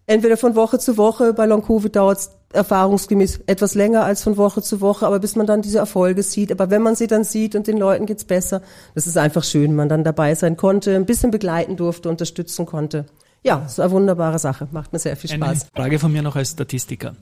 entweder 0.05 0.37
von 0.37 0.55
Woche 0.55 0.79
zu 0.79 0.95
Woche, 0.95 1.33
bei 1.33 1.47
Long 1.47 1.63
Covid 1.65 1.93
dauert 1.93 2.19
es 2.19 2.31
erfahrungsgemäß 2.53 3.41
etwas 3.45 3.75
länger 3.75 4.05
als 4.05 4.23
von 4.23 4.37
Woche 4.37 4.61
zu 4.61 4.79
Woche, 4.79 5.05
aber 5.05 5.19
bis 5.19 5.35
man 5.35 5.45
dann 5.45 5.61
diese 5.61 5.79
Erfolge 5.79 6.23
sieht. 6.23 6.49
Aber 6.53 6.69
wenn 6.69 6.81
man 6.81 6.95
sie 6.95 7.07
dann 7.07 7.25
sieht 7.25 7.57
und 7.57 7.67
den 7.67 7.75
Leuten 7.75 8.05
geht's 8.05 8.23
besser, 8.23 8.61
das 8.93 9.05
ist 9.05 9.17
einfach 9.17 9.43
schön, 9.43 9.71
wenn 9.71 9.75
man 9.75 9.89
dann 9.89 10.05
dabei 10.05 10.33
sein 10.33 10.55
konnte, 10.55 10.95
ein 10.95 11.05
bisschen 11.05 11.29
begleiten 11.29 11.75
durfte, 11.75 12.07
unterstützen 12.07 12.65
konnte. 12.65 13.05
Ja, 13.43 13.65
ist 13.65 13.81
eine 13.81 13.91
wunderbare 13.91 14.39
Sache, 14.39 14.69
macht 14.71 14.93
mir 14.93 14.99
sehr 14.99 15.17
viel 15.17 15.29
Spaß. 15.29 15.63
Eine 15.73 15.83
Frage 15.83 15.99
von 15.99 16.13
mir 16.13 16.21
noch 16.21 16.37
als 16.37 16.51
Statistiker. 16.51 17.15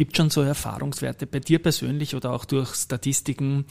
Gibt 0.00 0.16
schon 0.16 0.30
so 0.30 0.40
Erfahrungswerte 0.40 1.26
bei 1.26 1.40
dir 1.40 1.58
persönlich 1.58 2.14
oder 2.14 2.32
auch 2.32 2.46
durch 2.46 2.74
Statistiken, 2.74 3.66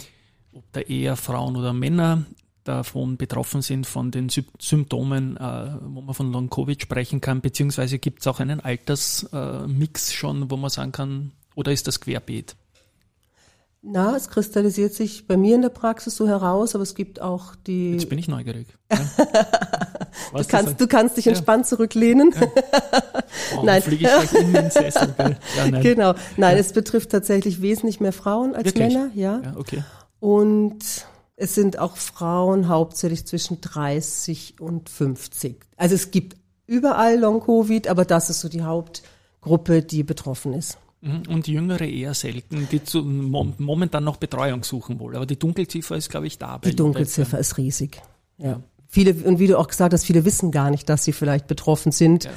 ob 0.52 0.64
da 0.74 0.82
eher 0.82 1.16
Frauen 1.16 1.56
oder 1.56 1.74
Männer 1.74 2.24
davon 2.64 3.18
betroffen 3.18 3.64
sind, 3.64 3.88
von 3.88 4.12
den 4.12 4.30
Symptomen, 4.30 5.38
äh, 5.38 5.78
wo 5.82 6.02
man 6.02 6.14
von 6.14 6.32
Long-Covid 6.32 6.84
sprechen 6.84 7.20
kann, 7.20 7.42
beziehungsweise 7.42 7.98
gibt 7.98 8.20
es 8.20 8.28
auch 8.28 8.40
einen 8.40 8.60
Altersmix 8.60 10.14
schon, 10.14 10.52
wo 10.52 10.58
man 10.58 10.70
sagen 10.70 10.92
kann, 10.92 11.32
oder 11.56 11.72
ist 11.72 11.88
das 11.88 12.00
querbeet? 12.00 12.56
Na, 13.82 14.16
es 14.16 14.30
kristallisiert 14.30 14.94
sich 14.94 15.26
bei 15.26 15.38
mir 15.38 15.56
in 15.56 15.62
der 15.62 15.70
Praxis 15.70 16.16
so 16.16 16.28
heraus, 16.28 16.76
aber 16.76 16.84
es 16.84 16.96
gibt 16.96 17.22
auch 17.22 17.56
die. 17.56 17.94
Jetzt 17.94 18.10
bin 18.10 18.20
ich 18.20 18.28
neugierig. 18.28 18.68
du, 18.90 20.44
kannst, 20.46 20.82
du 20.82 20.88
kannst 20.88 21.16
dich 21.16 21.28
entspannt 21.28 21.66
ja. 21.66 21.70
zurücklehnen. 21.70 22.34
Ja. 22.40 22.48
Oh, 23.58 23.64
nein. 23.64 23.82
Fliege 23.82 24.06
ich 24.06 24.30
gleich 24.30 24.44
in 24.44 24.54
den 24.54 24.70
Sessel. 24.70 25.16
Ja, 25.58 25.68
nein. 25.70 25.82
Genau. 25.82 26.14
Nein, 26.38 26.58
es 26.58 26.74
betrifft 26.74 27.10
tatsächlich 27.10 27.62
wesentlich 27.62 28.00
mehr 28.00 28.14
Frauen 28.14 28.54
als 28.54 28.66
Wirklich? 28.66 28.94
Männer, 28.94 29.12
ja. 29.16 29.42
ja 29.44 29.56
okay. 29.56 29.84
Und 30.20 30.80
es 31.36 31.56
sind 31.56 31.80
auch 31.80 31.98
Frauen 31.98 32.68
hauptsächlich 32.68 33.26
zwischen 33.26 33.62
30 33.62 34.56
und 34.60 34.90
50. 34.90 35.66
Also 35.78 35.96
es 35.96 36.12
gibt 36.12 36.38
überall 36.68 37.18
Long-Covid, 37.18 37.88
aber 37.88 38.06
das 38.06 38.30
ist 38.30 38.42
so 38.42 38.50
die 38.50 38.62
Hauptgruppe, 38.62 39.82
die 39.82 40.04
betroffen 40.04 40.54
ist. 40.54 40.78
Mhm. 41.02 41.24
Und 41.30 41.48
Jüngere 41.48 41.86
eher 41.86 42.14
selten, 42.14 42.68
die 42.72 42.84
zu, 42.84 43.04
momentan 43.04 44.04
noch 44.04 44.18
Betreuung 44.18 44.64
suchen 44.64 45.00
wollen. 45.00 45.16
Aber 45.16 45.26
die 45.26 45.40
Dunkelziffer 45.40 45.96
ist, 45.96 46.10
glaube 46.10 46.28
ich, 46.28 46.38
da. 46.38 46.58
Die 46.60 46.76
Dunkelziffer 46.76 47.40
ist 47.40 47.58
riesig. 47.58 48.02
Ja. 48.38 48.62
Viele, 48.88 49.14
und 49.14 49.40
wie 49.40 49.48
du 49.48 49.58
auch 49.58 49.68
gesagt 49.68 49.94
hast, 49.94 50.04
viele 50.04 50.26
wissen 50.26 50.52
gar 50.52 50.72
nicht, 50.72 50.90
dass 50.90 51.04
sie 51.04 51.14
vielleicht 51.14 51.48
betroffen 51.48 51.92
sind, 51.92 52.26
ja. 52.26 52.32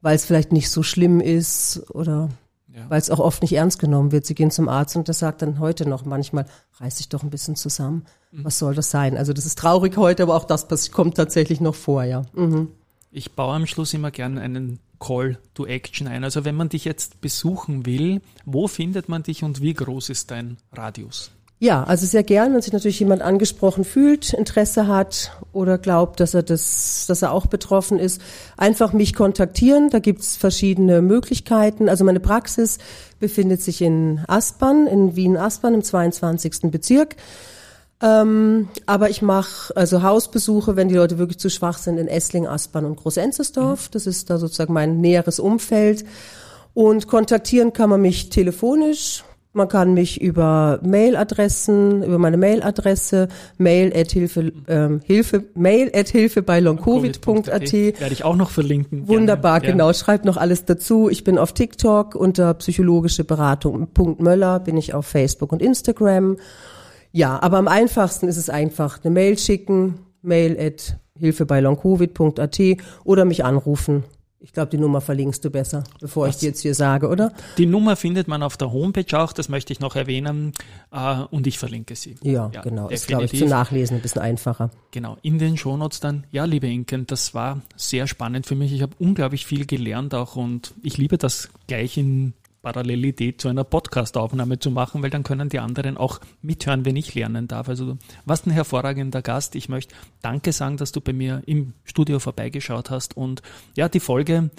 weil 0.00 0.16
es 0.16 0.24
vielleicht 0.24 0.52
nicht 0.52 0.70
so 0.70 0.82
schlimm 0.82 1.20
ist 1.20 1.82
oder 1.90 2.28
ja. 2.72 2.88
weil 2.88 2.98
es 2.98 3.10
auch 3.10 3.18
oft 3.18 3.42
nicht 3.42 3.52
ernst 3.52 3.78
genommen 3.78 4.12
wird. 4.12 4.24
Sie 4.24 4.34
gehen 4.34 4.50
zum 4.50 4.68
Arzt 4.68 4.96
und 4.96 5.08
der 5.08 5.14
sagt 5.14 5.42
dann 5.42 5.58
heute 5.58 5.88
noch 5.88 6.04
manchmal, 6.04 6.46
reiß 6.78 6.96
dich 6.96 7.08
doch 7.08 7.22
ein 7.22 7.30
bisschen 7.30 7.56
zusammen. 7.56 8.06
Mhm. 8.30 8.44
Was 8.44 8.58
soll 8.58 8.74
das 8.74 8.90
sein? 8.90 9.16
Also 9.16 9.32
das 9.32 9.44
ist 9.44 9.58
traurig 9.58 9.96
heute, 9.96 10.22
aber 10.22 10.36
auch 10.36 10.44
das 10.44 10.90
kommt 10.92 11.16
tatsächlich 11.16 11.60
noch 11.60 11.74
vor, 11.74 12.04
ja. 12.04 12.22
Mhm. 12.32 12.68
Ich 13.10 13.32
baue 13.32 13.54
am 13.54 13.66
Schluss 13.66 13.94
immer 13.94 14.10
gerne 14.10 14.40
einen 14.40 14.80
Call 14.98 15.38
to 15.54 15.66
Action 15.66 16.06
ein. 16.08 16.24
Also 16.24 16.44
wenn 16.44 16.56
man 16.56 16.68
dich 16.68 16.84
jetzt 16.84 17.20
besuchen 17.20 17.86
will, 17.86 18.20
wo 18.44 18.68
findet 18.68 19.08
man 19.08 19.22
dich 19.22 19.42
und 19.44 19.62
wie 19.62 19.74
groß 19.74 20.10
ist 20.10 20.30
dein 20.30 20.58
Radius? 20.72 21.30
Ja, 21.60 21.82
also 21.82 22.06
sehr 22.06 22.22
gern, 22.22 22.54
wenn 22.54 22.62
sich 22.62 22.72
natürlich 22.72 23.00
jemand 23.00 23.20
angesprochen 23.20 23.84
fühlt, 23.84 24.32
Interesse 24.32 24.86
hat 24.86 25.32
oder 25.52 25.76
glaubt, 25.76 26.20
dass 26.20 26.32
er 26.32 26.44
das, 26.44 27.06
dass 27.08 27.22
er 27.22 27.32
auch 27.32 27.46
betroffen 27.46 27.98
ist, 27.98 28.22
einfach 28.56 28.92
mich 28.92 29.12
kontaktieren. 29.12 29.90
Da 29.90 29.98
gibt's 29.98 30.36
verschiedene 30.36 31.02
Möglichkeiten. 31.02 31.88
Also 31.88 32.04
meine 32.04 32.20
Praxis 32.20 32.78
befindet 33.18 33.60
sich 33.60 33.82
in 33.82 34.20
Aspern, 34.28 34.86
in 34.86 35.16
Wien-Aspern 35.16 35.74
im 35.74 35.82
22. 35.82 36.70
Bezirk. 36.70 37.16
Ähm, 38.00 38.68
aber 38.86 39.10
ich 39.10 39.22
mache 39.22 39.76
also 39.76 40.02
Hausbesuche, 40.02 40.76
wenn 40.76 40.88
die 40.88 40.94
Leute 40.94 41.18
wirklich 41.18 41.38
zu 41.38 41.50
schwach 41.50 41.78
sind, 41.78 41.98
in 41.98 42.06
Essling, 42.06 42.46
Aspern 42.46 42.84
und 42.84 42.96
Groß-Enzersdorf. 42.96 43.88
Das 43.88 44.06
ist 44.06 44.30
da 44.30 44.38
sozusagen 44.38 44.72
mein 44.72 45.00
näheres 45.00 45.40
Umfeld. 45.40 46.04
Und 46.74 47.08
kontaktieren 47.08 47.72
kann 47.72 47.90
man 47.90 48.00
mich 48.00 48.30
telefonisch. 48.30 49.24
Man 49.52 49.68
kann 49.68 49.94
mich 49.94 50.20
über 50.20 50.78
Mailadressen, 50.84 52.04
über 52.04 52.18
meine 52.18 52.36
Mailadresse, 52.36 53.26
mail 53.56 53.92
at 53.96 54.12
hilfe, 54.12 54.52
ähm, 54.68 55.00
hilfe, 55.02 55.46
mail 55.54 55.90
at 55.92 56.08
hilfe 56.08 56.42
bei 56.42 56.60
longcovid.at. 56.60 57.72
Werde 57.72 58.12
ich 58.12 58.24
auch 58.24 58.36
noch 58.36 58.50
verlinken. 58.50 59.08
Wunderbar, 59.08 59.60
gerne. 59.60 59.72
genau. 59.72 59.92
Schreibt 59.94 60.26
noch 60.26 60.36
alles 60.36 60.66
dazu. 60.66 61.08
Ich 61.08 61.24
bin 61.24 61.38
auf 61.38 61.54
TikTok 61.54 62.14
unter 62.14 62.54
psychologische 62.54 63.24
Beratung. 63.24 63.88
Möller 64.18 64.60
bin 64.60 64.76
ich 64.76 64.94
auf 64.94 65.06
Facebook 65.06 65.50
und 65.50 65.62
Instagram. 65.62 66.36
Ja, 67.12 67.40
aber 67.42 67.58
am 67.58 67.68
einfachsten 67.68 68.28
ist 68.28 68.36
es 68.36 68.50
einfach 68.50 69.02
eine 69.02 69.12
Mail 69.12 69.38
schicken, 69.38 69.98
mail 70.22 70.58
at 70.58 70.98
hilfebeilongcovid.at 71.18 72.60
oder 73.04 73.24
mich 73.24 73.44
anrufen. 73.44 74.04
Ich 74.40 74.52
glaube, 74.52 74.70
die 74.70 74.78
Nummer 74.78 75.00
verlinkst 75.00 75.44
du 75.44 75.50
besser, 75.50 75.82
bevor 76.00 76.28
Was? 76.28 76.36
ich 76.36 76.40
dir 76.40 76.46
jetzt 76.50 76.60
hier 76.60 76.74
sage, 76.74 77.08
oder? 77.08 77.32
Die 77.58 77.66
Nummer 77.66 77.96
findet 77.96 78.28
man 78.28 78.44
auf 78.44 78.56
der 78.56 78.72
Homepage 78.72 79.18
auch, 79.20 79.32
das 79.32 79.48
möchte 79.48 79.72
ich 79.72 79.80
noch 79.80 79.96
erwähnen, 79.96 80.52
äh, 80.92 81.22
und 81.30 81.48
ich 81.48 81.58
verlinke 81.58 81.96
sie. 81.96 82.14
Ja, 82.22 82.48
ja 82.54 82.60
genau. 82.60 82.86
Definitiv. 82.86 82.92
Ist, 82.92 83.06
glaube 83.08 83.24
ich, 83.24 83.36
zu 83.36 83.46
nachlesen 83.46 83.96
ein 83.96 84.02
bisschen 84.02 84.22
einfacher. 84.22 84.70
Genau. 84.92 85.16
In 85.22 85.40
den 85.40 85.56
Shownotes 85.56 85.98
dann, 85.98 86.24
ja, 86.30 86.44
liebe 86.44 86.68
Inken, 86.68 87.04
das 87.08 87.34
war 87.34 87.62
sehr 87.74 88.06
spannend 88.06 88.46
für 88.46 88.54
mich. 88.54 88.72
Ich 88.72 88.82
habe 88.82 88.94
unglaublich 89.00 89.44
viel 89.44 89.66
gelernt 89.66 90.14
auch 90.14 90.36
und 90.36 90.72
ich 90.84 90.98
liebe 90.98 91.18
das 91.18 91.48
gleich 91.66 91.98
in 91.98 92.32
Parallelität 92.62 93.40
zu 93.40 93.48
einer 93.48 93.64
Podcastaufnahme 93.64 94.58
zu 94.58 94.70
machen, 94.70 95.02
weil 95.02 95.10
dann 95.10 95.22
können 95.22 95.48
die 95.48 95.58
anderen 95.58 95.96
auch 95.96 96.20
mithören, 96.42 96.84
wenn 96.84 96.96
ich 96.96 97.14
lernen 97.14 97.48
darf. 97.48 97.68
Also 97.68 97.94
du 97.94 97.98
warst 98.24 98.46
ein 98.46 98.50
hervorragender 98.50 99.22
Gast. 99.22 99.54
Ich 99.54 99.68
möchte 99.68 99.94
Danke 100.22 100.52
sagen, 100.52 100.76
dass 100.76 100.92
du 100.92 101.00
bei 101.00 101.12
mir 101.12 101.42
im 101.46 101.74
Studio 101.84 102.18
vorbeigeschaut 102.18 102.90
hast. 102.90 103.16
Und 103.16 103.42
ja, 103.76 103.88
die 103.88 104.00
Folge, 104.00 104.50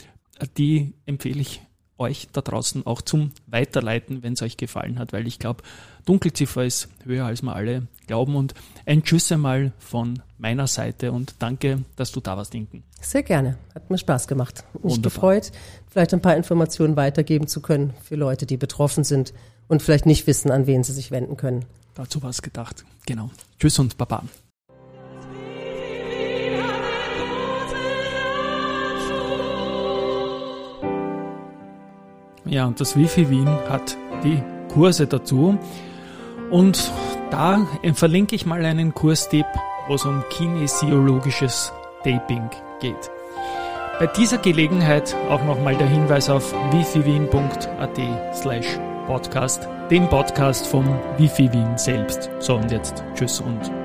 die 0.58 0.94
empfehle 1.06 1.42
ich 1.42 1.62
euch 2.00 2.28
da 2.34 2.42
draußen 2.42 2.86
auch 2.86 3.02
zum 3.02 3.32
Weiterleiten, 3.48 4.24
wenn 4.24 4.34
es 4.34 4.42
euch 4.42 4.58
gefallen 4.58 5.00
hat, 5.00 5.14
weil 5.14 5.28
ich 5.28 5.40
glaube, 5.40 5.64
Dunkelziffer 6.06 6.66
ist 6.66 6.90
höher, 7.04 7.26
als 7.26 7.42
wir 7.42 7.56
alle 7.56 7.88
glauben. 8.08 8.36
Und 8.36 8.54
ein 8.86 9.04
Tschüss 9.04 9.32
einmal 9.32 9.72
von 9.78 10.22
meiner 10.38 10.68
Seite 10.68 11.12
und 11.12 11.36
danke, 11.40 11.84
dass 11.96 12.12
du 12.12 12.20
da 12.20 12.38
warst, 12.38 12.56
Inken. 12.56 12.84
Sehr 13.02 13.24
gerne. 13.24 13.58
Hat 13.76 13.90
mir 13.90 13.98
Spaß 13.98 14.28
gemacht. 14.28 14.64
Mich 14.82 15.02
gefreut, 15.02 15.52
vielleicht 15.88 16.14
ein 16.14 16.22
paar 16.22 16.36
Informationen 16.36 16.96
weitergeben 16.96 17.48
zu 17.48 17.62
können 17.62 17.94
für 18.04 18.16
Leute, 18.16 18.46
die 18.46 18.58
betroffen 18.58 19.04
sind 19.04 19.34
und 19.68 19.84
vielleicht 19.84 20.06
nicht 20.06 20.26
wissen, 20.28 20.52
an 20.52 20.68
wen 20.68 20.84
sie 20.84 20.94
sich 20.94 21.12
wenden 21.12 21.38
können. 21.38 21.66
Dazu 21.94 22.24
war 22.24 22.30
es 22.30 22.42
gedacht. 22.42 22.86
Genau. 23.06 23.30
Tschüss 23.60 23.78
und 23.80 23.98
Baba. 23.98 24.24
Ja, 32.50 32.66
und 32.66 32.80
das 32.80 32.96
Wifi 32.96 33.30
Wien 33.30 33.48
hat 33.70 33.96
die 34.24 34.42
Kurse 34.74 35.06
dazu. 35.08 35.58
Und 36.50 36.92
da 37.30 37.68
verlinke 37.94 38.36
ich 38.36 38.46
mal 38.46 38.66
einen 38.66 38.94
Kurstipp, 38.94 39.46
wo 39.88 39.96
es 39.96 40.06
um 40.06 40.24
kinesiologisches 40.32 41.72
Taping 42.04 42.50
geht. 42.80 43.12
Bei 44.00 44.08
dieser 44.08 44.38
Gelegenheit 44.38 45.16
auch 45.30 45.44
nochmal 45.44 45.76
der 45.76 45.88
Hinweis 45.88 46.30
auf 46.30 46.54
wifiwien.at 46.72 48.00
slash 48.34 48.80
podcast, 49.06 49.68
dem 49.92 50.08
Podcast 50.08 50.66
vom 50.68 50.86
Wifi 51.18 51.52
Wien 51.52 51.78
selbst. 51.78 52.30
So 52.40 52.56
und 52.56 52.72
jetzt 52.72 53.04
Tschüss 53.16 53.42
und. 53.42 53.79